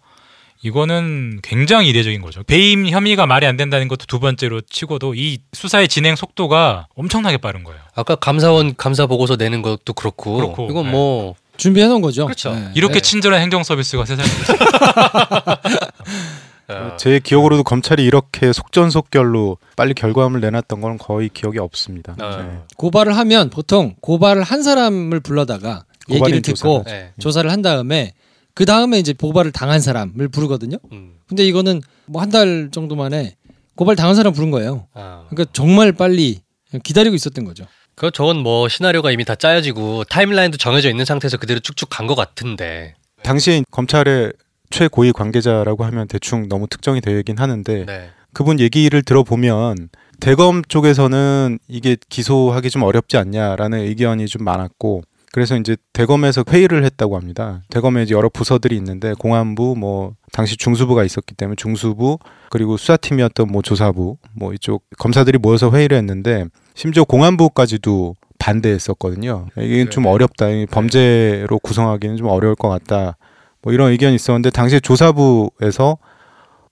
[0.62, 2.42] 이거는 굉장히 이례적인 거죠.
[2.44, 7.64] 배임 혐의가 말이 안 된다는 것도 두 번째로 치고도 이 수사의 진행 속도가 엄청나게 빠른
[7.64, 7.80] 거예요.
[7.94, 10.90] 아까 감사원 감사 보고서 내는 것도 그렇고, 그렇고, 이건 네.
[10.92, 12.24] 뭐 준비해 놓은 거죠.
[12.26, 12.54] 그렇죠.
[12.54, 12.70] 네.
[12.74, 13.00] 이렇게 네.
[13.00, 14.28] 친절한 행정 서비스가 세상에
[16.68, 22.16] 어, 제 기억으로도 검찰이 이렇게 속전속결로 빨리 결과물을 내놨던 건 거의 기억이 없습니다.
[22.20, 22.42] 어.
[22.42, 22.58] 네.
[22.76, 27.12] 고발을 하면 보통 고발을 한 사람을 불러다가 얘기를 듣고 조사를 네.
[27.18, 28.12] 조사를 한 다음에
[28.54, 30.78] 그 다음에 이제 고발을 당한 사람을 부르거든요.
[30.92, 31.14] 음.
[31.28, 33.34] 근데 이거는 뭐 한 달 정도 만에
[33.74, 34.86] 고발 당한 사람 부른 거예요.
[34.94, 35.24] 아.
[35.30, 36.40] 그러니까 정말 빨리
[36.82, 37.66] 기다리고 있었던 거죠.
[37.96, 42.14] 그 저건 뭐 시나리오가 이미 다 짜여지고 타임라인도 정해져 있는 상태에서 그대로 쭉쭉 간 것
[42.14, 42.94] 같은데.
[43.22, 44.32] 당시에 검찰의
[44.74, 48.10] 최고위 관계자라고 하면 대충 너무 특정이 되긴 하는데 네.
[48.32, 55.02] 그분 얘기를 들어보면 대검 쪽에서는 이게 기소하기 좀 어렵지 않냐라는 의견이 좀 많았고
[55.32, 57.62] 그래서 이제 대검에서 회의를 했다고 합니다.
[57.70, 62.18] 대검에 이제 여러 부서들이 있는데 공안부 뭐 당시 중수부가 있었기 때문에 중수부
[62.50, 69.46] 그리고 수사팀이었던 뭐 조사부 뭐 이쪽 검사들이 모여서 회의를 했는데 심지어 공안부까지도 반대했었거든요.
[69.56, 70.48] 이게 좀 어렵다.
[70.50, 73.16] 이 범죄로 구성하기는 좀 어려울 것 같다.
[73.64, 75.98] 뭐 이런 의견이 있었는데 당시에 조사부에서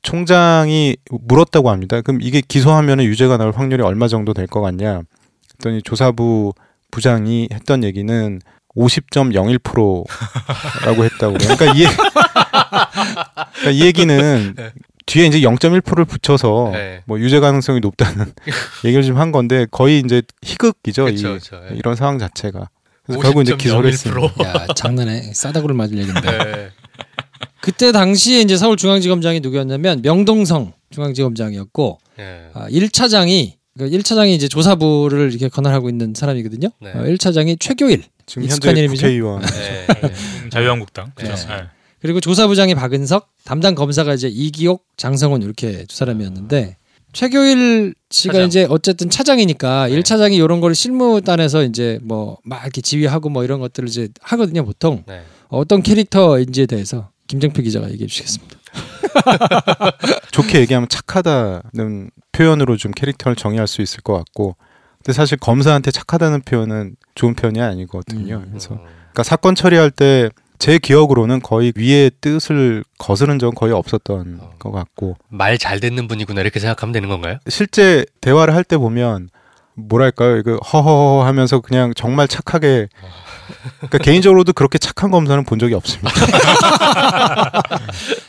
[0.02, 2.00] 총장이 물었다고 합니다.
[2.02, 5.02] 그럼 이게 기소하면 유죄가 나올 확률이 얼마 정도 될 것 같냐?
[5.58, 6.52] 그랬더니 조사부
[6.90, 8.40] 부장이 했던 얘기는
[8.76, 10.06] 50.01%라고
[11.04, 11.34] 했다고.
[11.38, 11.84] 그러니까 이,
[13.54, 14.54] 그러니까 이 얘기는
[15.06, 17.02] 뒤에 이제 0.1%를 붙여서 네.
[17.06, 18.32] 뭐 유죄 가능성이 높다는
[18.84, 21.08] 얘기를 좀 한 건데 거의 이제 희극이죠.
[21.08, 21.60] 이, 그쵸, 그쵸.
[21.70, 21.76] 예.
[21.76, 22.68] 이런 상황 자체가.
[23.04, 24.22] 그래서 결국 이제 기소를 했습니다.
[24.44, 26.20] 야 장난해 싸다구를 맞을 얘긴데.
[26.20, 26.70] 네.
[27.62, 32.48] 그때 당시에 이제 서울중앙지검장이 누구였냐면 명동성 중앙지검장이었고 네.
[32.54, 36.68] 아, 1차장이 그 1차장이 이제 조사부를 이렇게 권한하고 있는 사람이거든요.
[36.80, 36.90] 네.
[36.90, 39.00] 어, 1차장이 최교일 지금 익숙한 현재 이름이죠?
[39.02, 39.40] 국회의원.
[39.42, 39.86] 네.
[40.44, 41.12] 음, 자유한국당.
[41.14, 41.34] 그죠?
[41.34, 41.46] 네.
[41.56, 41.62] 네.
[42.00, 46.76] 그리고 조사부장이 박은석, 담당 검사가 이제 이기옥, 장성훈 이렇게 두 사람이었는데
[47.12, 48.48] 최교일 씨가 차장.
[48.48, 49.94] 이제 어쨌든 차장이니까 네.
[49.94, 54.64] 일 1차장이 이런 걸 실무단에서 이제 뭐 막 이렇게 지휘하고 뭐 이런 것들을 이제 하거든요,
[54.64, 55.04] 보통.
[55.06, 55.22] 네.
[55.48, 58.56] 어떤 캐릭터인지에 대해서 김정표 기자가 얘기해 주시겠습니다.
[60.32, 64.56] 좋게 얘기하면 착하다는 표현으로 좀 캐릭터를 정의할 수 있을 것 같고
[64.98, 68.36] 근데 사실 검사한테 착하다는 표현은 좋은 표현이 아니거든요.
[68.36, 68.46] 음.
[68.50, 70.28] 그래서 그러니까 사건 처리할 때
[70.58, 74.50] 제 기억으로는 거의 위의 뜻을 거스른 적은 거의 없었던 어.
[74.60, 77.38] 것 같고 말 잘 듣는 분이구나 이렇게 생각하면 되는 건가요?
[77.48, 79.28] 실제 대화를 할 때 보면
[79.74, 82.86] 뭐랄까요 이거 허허허 하면서 그냥 정말 착하게
[83.78, 86.10] 그러니까 개인적으로도 그렇게 착한 검사는 본 적이 없습니다.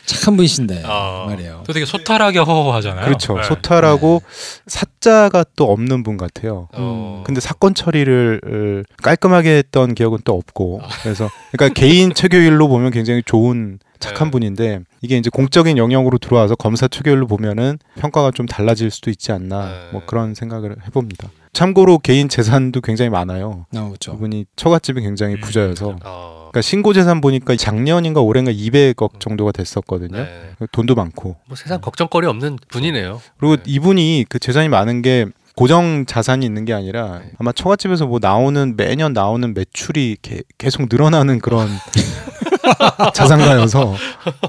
[0.06, 1.26] 착한 분이신데 어.
[1.28, 1.62] 말이에요.
[1.66, 3.04] 또 되게 소탈하게 허허하잖아요.
[3.04, 3.36] 그렇죠.
[3.36, 3.42] 네.
[3.44, 4.22] 소탈하고
[4.66, 6.68] 사자가 또 없는 분 같아요.
[6.72, 7.22] 어.
[7.26, 13.22] 근데 사건 처리를 어, 깔끔하게 했던 기억은 또 없고 그래서 그러니까 개인 체교일로 보면 굉장히
[13.24, 14.32] 좋은 착한 네.
[14.32, 19.66] 분인데 이게 이제 공적인 영역으로 들어와서 검사 체교일로 보면은 평가가 좀 달라질 수도 있지 않나
[19.66, 19.88] 네.
[19.92, 21.30] 뭐 그런 생각을 해봅니다.
[21.54, 23.64] 참고로 개인 재산도 굉장히 많아요.
[23.74, 24.12] 아, 그렇죠.
[24.14, 25.40] 이분이 처갓집이 굉장히 음.
[25.40, 26.50] 부자여서 어.
[26.52, 30.18] 그러니까 신고 재산 보니까 작년인가 올해인가 200억 정도가 됐었거든요.
[30.18, 30.50] 네.
[30.72, 33.20] 돈도 많고 뭐 세상 걱정거리 없는 분이네요.
[33.38, 33.62] 그리고 네.
[33.66, 35.26] 이분이 그 재산이 많은 게
[35.56, 37.30] 고정 자산이 있는 게 아니라 네.
[37.38, 41.68] 아마 처갓집에서 뭐 나오는 매년 나오는 매출이 게- 계속 늘어나는 그런
[43.14, 43.94] 자산가여서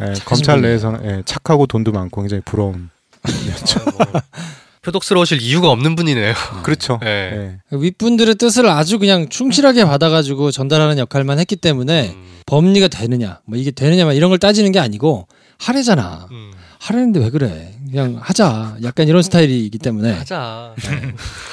[0.02, 0.62] 예, 검찰.
[0.62, 2.90] 내에서는 예, 착하고 돈도 많고 굉장히 부러운
[3.24, 4.22] 뭐
[4.86, 6.34] 표독스러우실 이유가 없는 분이네요.
[6.64, 7.00] 그렇죠.
[7.04, 7.58] 네.
[7.72, 7.76] 예.
[7.78, 12.26] 윗분들의 뜻을 아주 그냥 충실하게 받아가지고 전달하는 역할만 했기 때문에 음.
[12.46, 15.28] 법리가 되느냐, 뭐 이게 되느냐, 막 이런 걸 따지는 게 아니고
[15.58, 16.28] 하래잖아.
[16.32, 16.52] 음.
[16.80, 17.74] 하래는데 왜 그래?
[17.90, 18.78] 그냥 하자.
[18.84, 20.12] 약간 이런 스타일이기 때문에.
[20.12, 20.76] 하자.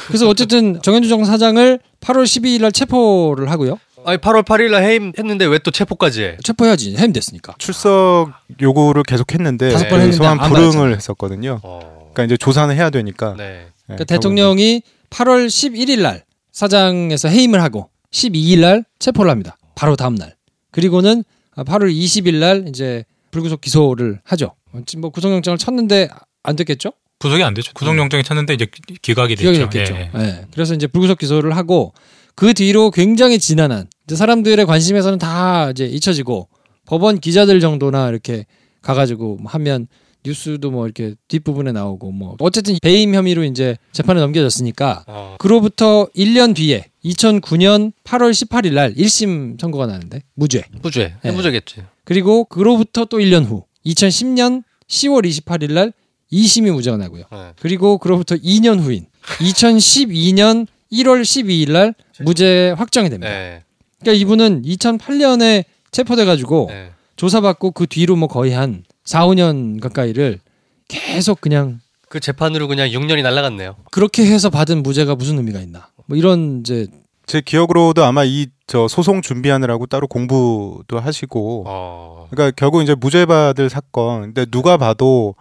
[0.08, 3.78] 그래서 어쨌든 정현주 정 사장을 8월 12일 날 체포를 하고요.
[4.04, 6.36] 아니 8월 8일 날 해임 했는데 왜 또 체포까지 해?
[6.42, 6.96] 체포해야지.
[6.98, 7.54] 해임됐으니까.
[7.58, 10.94] 출석 요구를 계속 했는데 다섯 번그 소환 했는데 안 불응을 받았잖아요.
[10.96, 11.60] 했었거든요.
[11.62, 12.01] 어.
[12.12, 13.34] 그러니까 이제 조사는 해야 되니까.
[13.36, 13.44] 네.
[13.44, 19.56] 예, 그러니까 대통령이 8월 11일 날 사장에서 해임을 하고 12일 날 체포를 합니다.
[19.74, 20.36] 바로 다음 날.
[20.70, 21.24] 그리고는
[21.56, 24.54] 8월 20일 날 이제 불구속 기소를 하죠.
[24.86, 26.08] 지금 뭐 구속영장을 쳤는데
[26.42, 26.92] 안 됐겠죠?
[27.18, 27.72] 구속이 안 되죠.
[27.74, 28.66] 구속영장이 쳤는데 이제
[29.00, 29.68] 기각이 됐죠.
[29.68, 29.94] 됐겠죠.
[29.94, 30.20] 예, 예.
[30.20, 30.46] 예.
[30.52, 31.92] 그래서 이제 불구속 기소를 하고
[32.34, 36.48] 그 뒤로 굉장히 지난한 이제 사람들의 관심에서는 다 이제 잊혀지고
[36.86, 38.46] 법원 기자들 정도나 이렇게
[38.80, 39.86] 가가지고 하면
[40.24, 45.36] 뉴스도 뭐 이렇게 뒷부분에 나오고 뭐 어쨌든 배임 혐의로 이제 재판에 넘겨졌으니까 어.
[45.38, 50.64] 그로부터 1년 뒤에 2009년 8월 18일 날 1심 선고가 나는데 무죄.
[50.82, 51.14] 무죄.
[51.22, 51.32] 네.
[51.32, 51.82] 무죄겠지.
[52.04, 55.92] 그리고 그로부터 또 1년 후 2010년 10월 28일 날
[56.32, 57.24] 2심이 무죄가 나고요.
[57.30, 57.52] 네.
[57.60, 63.30] 그리고 그로부터 2년 후인 2012년 1월 12일 날 무죄 확정이 됩니다.
[63.32, 63.64] 네.
[64.00, 66.90] 그러니까 이분은 2008년에 체포돼 가지고 네.
[67.16, 70.40] 조사받고 그 뒤로 뭐 거의 한 4, 5년 가까이를
[70.88, 73.76] 계속 그냥 그 재판으로 그냥 6년이 날라갔네요.
[73.90, 75.88] 그렇게 해서 받은 무죄가 무슨 의미가 있나?
[76.06, 76.86] 뭐 이런 이제
[77.26, 82.26] 제 기억으로도 아마 이 저 소송 준비하느라고 따로 공부도 하시고 어.
[82.30, 84.22] 그러니까 결국 이제 무죄 받을 사건.
[84.32, 85.34] 근데 누가 봐도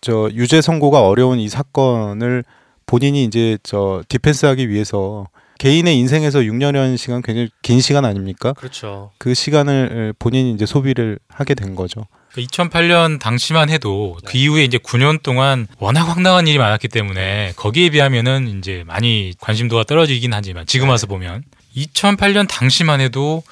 [0.00, 2.44] 저 유죄 선고가 어려운 이 사건을
[2.86, 5.26] 본인이 이제 저 디펜스하기 위해서
[5.58, 8.54] 개인의 인생에서 6년이라는 시간 굉장히 긴 시간 아닙니까?
[8.54, 9.10] 그렇죠.
[9.18, 12.06] 그 시간을 본인이 이제 소비를 하게 된 거죠.
[12.36, 14.30] 2008년 당시만 해도 네.
[14.30, 19.84] 그 이후에 이제 9년 동안 워낙 황당한 일이 많았기 때문에 거기에 비하면은 이제 많이 관심도가
[19.84, 20.92] 떨어지긴 하지만 지금 네.
[20.92, 21.42] 와서 보면
[21.76, 23.42] 2008년 당시만 해도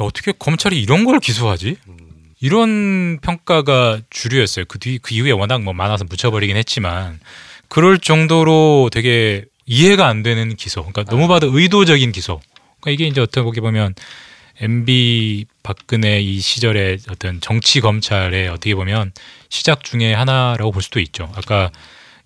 [0.00, 1.76] 야, 어떻게 검찰이 이런 걸 기소하지?
[1.88, 1.96] 음.
[2.40, 4.64] 이런 평가가 주류였어요.
[4.66, 7.20] 그 뒤 그 이후에 워낙 뭐 많아서 묻혀버리긴 했지만
[7.68, 10.80] 그럴 정도로 되게 이해가 안 되는 기소.
[10.82, 12.40] 그러니까 너무 봐도 의도적인 기소.
[12.80, 13.94] 그러니까 이게 이제 어떻게 보면
[14.60, 19.12] MB 박근혜 이 시절의 어떤 정치 검찰의 어떻게 보면
[19.48, 21.30] 시작 중에 하나라고 볼 수도 있죠.
[21.34, 21.70] 아까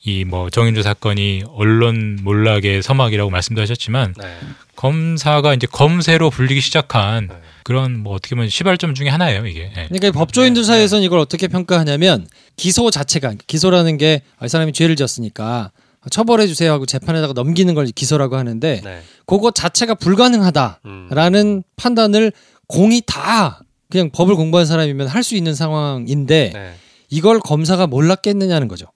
[0.06, 4.38] 이 뭐 정윤주 사건이 언론 몰락의 서막이라고 말씀도 하셨지만 네.
[4.76, 7.34] 검사가 이제 검세로 불리기 시작한 네.
[7.62, 9.70] 그런 뭐 어떻게 보면 시발점 중에 하나예요 이게.
[9.74, 9.84] 예.
[9.88, 14.96] 그러니까 이 법조인들 사이에서는 이걸 어떻게 평가하냐면 기소 자체가 그러니까 기소라는 게 이 사람이 죄를
[14.96, 15.70] 지었으니까
[16.10, 19.02] 처벌해 주세요 하고 재판에다가 넘기는 걸 기소라고 하는데 네.
[19.26, 21.62] 그거 자체가 불가능하다라는 음.
[21.76, 22.32] 판단을
[22.66, 26.74] 공이 다 그냥 법을 공부한 사람이면 할 수 있는 상황인데 네.
[27.10, 28.86] 이걸 검사가 몰랐겠느냐는 거죠.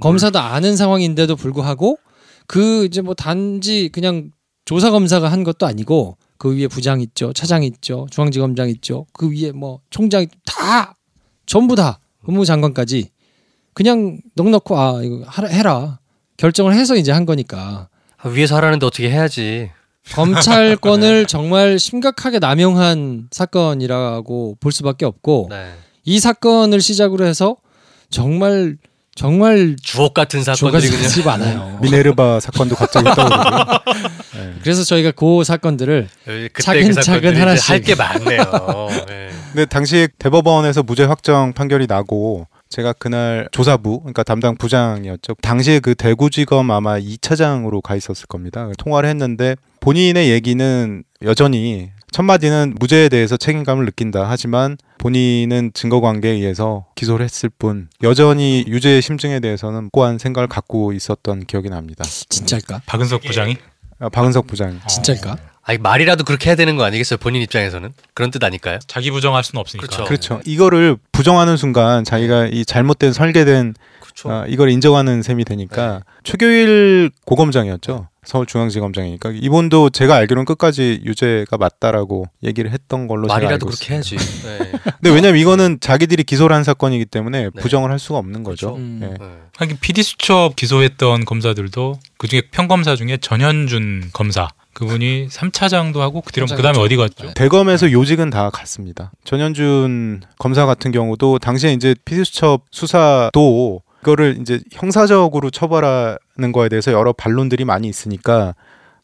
[0.00, 1.98] 검사도 아는 상황인데도 불구하고
[2.46, 4.30] 그 이제 뭐 단지 그냥
[4.64, 9.50] 조사 검사가 한 것도 아니고 그 위에 부장 있죠, 차장 있죠, 중앙지검장 있죠, 그 위에
[9.52, 10.96] 뭐 총장 다
[11.46, 13.10] 전부 다 법무장관까지
[13.74, 15.98] 그냥 넉넉고 아 이거 하라, 해라
[16.38, 19.70] 결정을 해서 이제 한 거니까 아, 위에서 하라는데 어떻게 해야지.
[20.12, 25.72] 검찰권을 정말 심각하게 남용한 사건이라고 볼 수밖에 없고 네.
[26.04, 27.56] 이 사건을 시작으로 해서
[28.08, 28.76] 정말
[29.14, 31.78] 정말 주옥 같은 사건들이 그냥 많아요.
[31.82, 33.40] 미네르바 사건도 갑자기 떠오르고.
[34.62, 37.68] 그래서 저희가 그 사건들을 그때 그 차근차근 사건들이 하나씩.
[37.70, 38.42] 할 게 많네요.
[39.08, 39.30] 네.
[39.52, 45.34] 근데 당시에 대법원에서 무죄 확정 판결이 나고 제가 그날 조사부, 그러니까 담당 부장이었죠.
[45.42, 48.70] 당시에 그 대구지검 아마 2차장으로 가 있었을 겁니다.
[48.78, 54.26] 통화를 했는데 본인의 얘기는 여전히 첫 마디는 무죄에 대해서 책임감을 느낀다.
[54.28, 60.92] 하지만 본인은 증거 관계에 의해서 기소를 했을 뿐 여전히 유죄의 심증에 대해서는 고한 생각을 갖고
[60.92, 62.04] 있었던 기억이 납니다.
[62.04, 62.82] 진짜일까?
[62.86, 63.56] 박은석 부장이
[64.00, 64.80] 아, 박은석 부장.
[64.88, 65.36] 진짜일까?
[65.68, 67.18] 아니 말이라도 그렇게 해야 되는 거 아니겠어요?
[67.18, 68.78] 본인 입장에서는 그런 뜻 아닐까요?
[68.86, 69.86] 자기 부정할 수는 없으니까.
[69.86, 70.04] 그렇죠.
[70.06, 70.40] 그렇죠.
[70.46, 74.30] 이거를 부정하는 순간 자기가 이 잘못된 설계된 그렇죠.
[74.30, 78.08] 아, 이걸 인정하는 셈이 되니까 최교일 고검장이었죠.
[78.24, 84.48] 서울중앙지검장이니까 이분도 제가 알기로는 끝까지 유죄가 맞다라고 얘기를 했던 걸로 제가 말이라도 알고 그렇게 있습니다.
[84.48, 84.72] 해야지.
[84.72, 84.78] 네.
[85.02, 87.50] 근데 왜냐면 이거는 자기들이 기소를 한 사건이기 때문에 네.
[87.60, 88.72] 부정을 할 수가 없는 거죠.
[88.72, 88.82] 그렇죠.
[88.82, 89.00] 음.
[89.02, 89.22] 예.
[89.22, 89.32] 네.
[89.58, 96.46] 하긴 PD 수첩 기소했던 검사들도 그중에 평검사 중에 전현준 검사 그분이 3차장도 하고 그 뒤로
[96.46, 96.82] 그다음에 쪽.
[96.82, 97.26] 어디 갔죠?
[97.26, 97.34] 네.
[97.34, 99.10] 대검에서 요직은 다 같습니다.
[99.24, 107.12] 전현준 검사 같은 경우도 당시에 이제 피디수첩 수사도 이거를 이제 형사적으로 처벌하는 거에 대해서 여러
[107.12, 108.54] 반론들이 많이 있으니까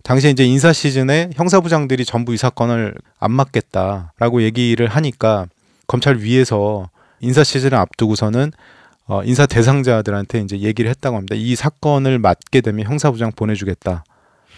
[0.05, 5.47] 당시에 이제 인사 시즌에 형사부장들이 전부 이 사건을 안 맡겠다라고 얘기를 하니까
[5.87, 6.89] 검찰 위에서
[7.21, 8.53] 인사 시즌을 앞두고서는
[9.07, 11.35] 어, 인사 대상자들한테 이제 얘기를 했다고 합니다.
[11.37, 14.05] 이 사건을 맡게 되면 형사부장 보내주겠다.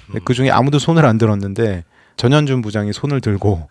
[0.06, 1.84] 근데 그 중에 아무도 손을 안 들었는데
[2.16, 3.68] 전현준 부장이 손을 들고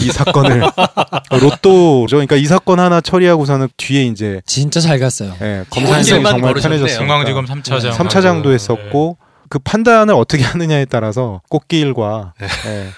[0.00, 0.62] 이 사건을
[1.40, 2.16] 로또죠.
[2.16, 5.34] 그러니까 이 사건 하나 처리하고서는 뒤에 이제 진짜 잘 갔어요.
[5.42, 6.54] 예, 검사님들이 일만 정말.
[6.54, 6.98] 편해졌어요.
[6.98, 7.80] 중앙지검 3차장.
[7.82, 7.90] 네.
[7.90, 8.54] 3차장도 네.
[8.54, 9.16] 했었고
[9.48, 12.88] 그 판단을 어떻게 하느냐에 따라서 꽃길과 예,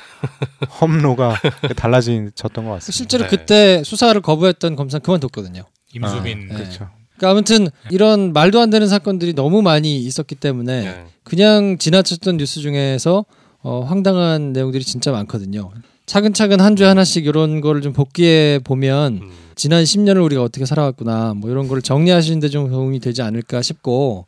[0.81, 1.41] 험로가
[1.77, 2.93] 달라졌던 것 같습니다.
[2.93, 3.31] 실제로 네.
[3.31, 5.65] 그때 수사를 거부했던 검사 그만뒀거든요.
[5.93, 6.59] 임수빈 아, 네.
[6.59, 6.89] 그렇죠.
[7.25, 11.05] 그러니까 아무튼 이런 말도 안 되는 사건들이 너무 많이 있었기 때문에 네.
[11.25, 13.25] 그냥 지나쳤던 뉴스 중에서
[13.63, 15.71] 어, 황당한 내용들이 진짜 많거든요.
[16.07, 19.31] 차근차근 한 주에 하나씩 이런 거를 좀 복귀해 보면 음.
[19.57, 24.27] 지난 10년을 우리가 어떻게 살아왔구나 뭐 이런 거를 정리하시는데 좀 도움이 되지 않을까 싶고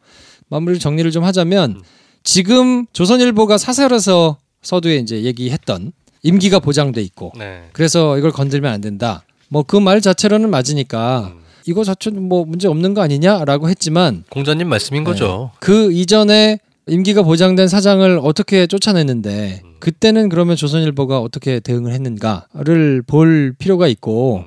[0.48, 1.82] 마무리 정리를 좀 하자면 음.
[2.24, 5.92] 지금 조선일보가 사설에서 서두에 이제 얘기했던
[6.22, 7.68] 임기가 보장돼 있고 네.
[7.74, 9.22] 그래서 이걸 건들면 안 된다.
[9.48, 11.45] 뭐 그 말 자체로는 맞으니까 음.
[11.66, 15.10] 이거 자체는 뭐 문제 없는 거 아니냐라고 했지만 공자님 말씀인 네.
[15.10, 15.50] 거죠.
[15.60, 16.58] 그 이전에
[16.88, 19.74] 임기가 보장된 사장을 어떻게 쫓아냈는데 음.
[19.80, 24.44] 그때는 그러면 조선일보가 어떻게 대응을 했는가를 볼 필요가 있고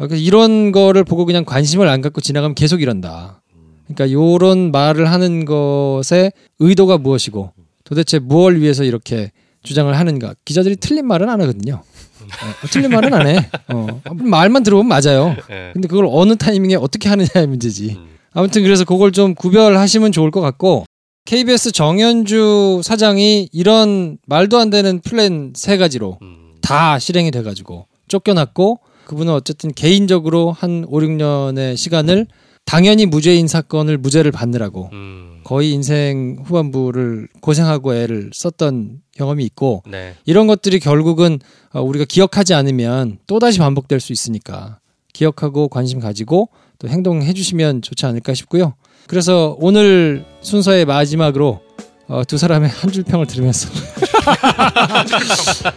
[0.00, 0.08] 음.
[0.10, 3.40] 이런 거를 보고 그냥 관심을 안 갖고 지나가면 계속 이런다.
[3.86, 7.52] 그러니까 요런 말을 하는 것의 의도가 무엇이고
[7.84, 9.30] 도대체 무엇을 위해서 이렇게
[9.62, 10.34] 주장을 하는가.
[10.44, 11.82] 기자들이 틀린 말은 안 하거든요.
[12.26, 13.50] 어, 틀린 말은 안 해.
[13.68, 15.36] 어, 말만 들어보면 맞아요.
[15.48, 15.70] 네.
[15.72, 17.96] 근데 그걸 어느 타이밍에 어떻게 하느냐의 문제지.
[17.96, 18.16] 음.
[18.32, 20.84] 아무튼 그래서 그걸 좀 구별하시면 좋을 것 같고
[21.24, 26.54] KBS 정현주 사장이 이런 말도 안 되는 플랜 세 가지로 음.
[26.60, 32.26] 다 실행이 돼가지고 쫓겨났고 그분은 어쨌든 개인적으로 한 5, 6년의 시간을
[32.66, 35.40] 당연히 무죄인 사건을 무죄를 받느라고 음.
[35.44, 40.14] 거의 인생 후반부를 고생하고 애를 썼던 경험이 있고 네.
[40.26, 41.38] 이런 것들이 결국은
[41.72, 44.80] 어, 우리가 기억하지 않으면 또 다시 반복될 수 있으니까
[45.12, 46.48] 기억하고 관심 가지고
[46.78, 48.74] 또 행동해 주시면 좋지 않을까 싶고요.
[49.06, 51.60] 그래서 오늘 순서의 마지막으로
[52.08, 53.68] 어, 두 사람의 한 줄 평을 들으면서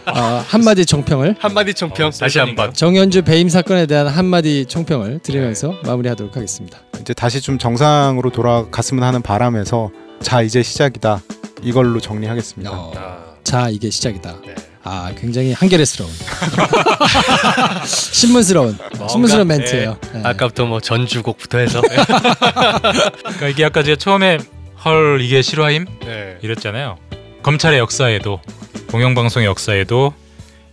[0.06, 2.72] 어, 한마디 총평을 한마디 총평 어, 다시 한번.
[2.72, 6.78] 정현주 배임 사건에 대한 한마디 총평을 들으면서 마무리하도록 하겠습니다.
[7.00, 9.90] 이제 다시 좀 정상으로 돌아갔으면 하는 바람에서
[10.22, 11.20] 자 이제 시작이다
[11.62, 12.70] 이걸로 정리하겠습니다.
[12.70, 14.36] 어, 아, 자 이게 시작이다.
[14.46, 14.54] 네.
[14.82, 16.10] 아 굉장히 한결의스러운
[17.86, 18.78] 신문스러운
[19.10, 19.96] 신문스러운 멘트예요.
[20.14, 20.20] 네.
[20.24, 21.82] 아까부터 뭐 전주곡부터 해서.
[21.90, 24.38] 그러니까 이게 아까 제가 처음에
[24.84, 26.38] 헐 이게 실화임 네.
[26.42, 26.96] 이랬잖아요.
[27.42, 28.40] 검찰의 역사에도
[28.90, 30.14] 공영방송의 역사에도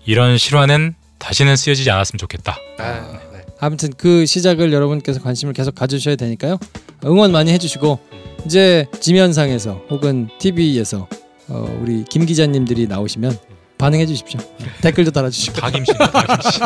[0.06, 2.58] 이런 실화는 다시는 쓰여지지 않았으면 좋겠다.
[2.80, 3.46] 아, 네.
[3.60, 6.58] 아무튼 그 시작을 여러분께서 관심을 계속 가주셔야 되니까요.
[7.06, 8.00] 응원 많이 해주시고
[8.46, 11.08] 이제 지면상에서 혹은 TV에서
[11.50, 13.38] 어, 우리 김 기자님들이 나오시면
[13.78, 14.40] 반응해 주십시오.
[14.82, 15.60] 댓글도 달아주시고.
[15.62, 16.60] 박임씨, 박임씨.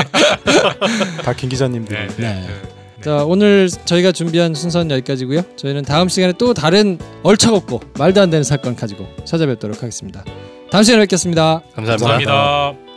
[1.24, 1.96] 다김 기자님들.
[1.96, 2.34] 네, 네.
[2.48, 2.62] 네.
[3.02, 5.42] 자 오늘 저희가 준비한 순서는 여기까지고요.
[5.56, 10.24] 저희는 다음 시간에 또 다른 얼척없고 말도 안 되는 사건 가지고 찾아뵙도록 하겠습니다.
[10.70, 11.62] 다음 시간에 뵙겠습니다.
[11.74, 12.08] 감사합니다.
[12.08, 12.91] 감사합니다.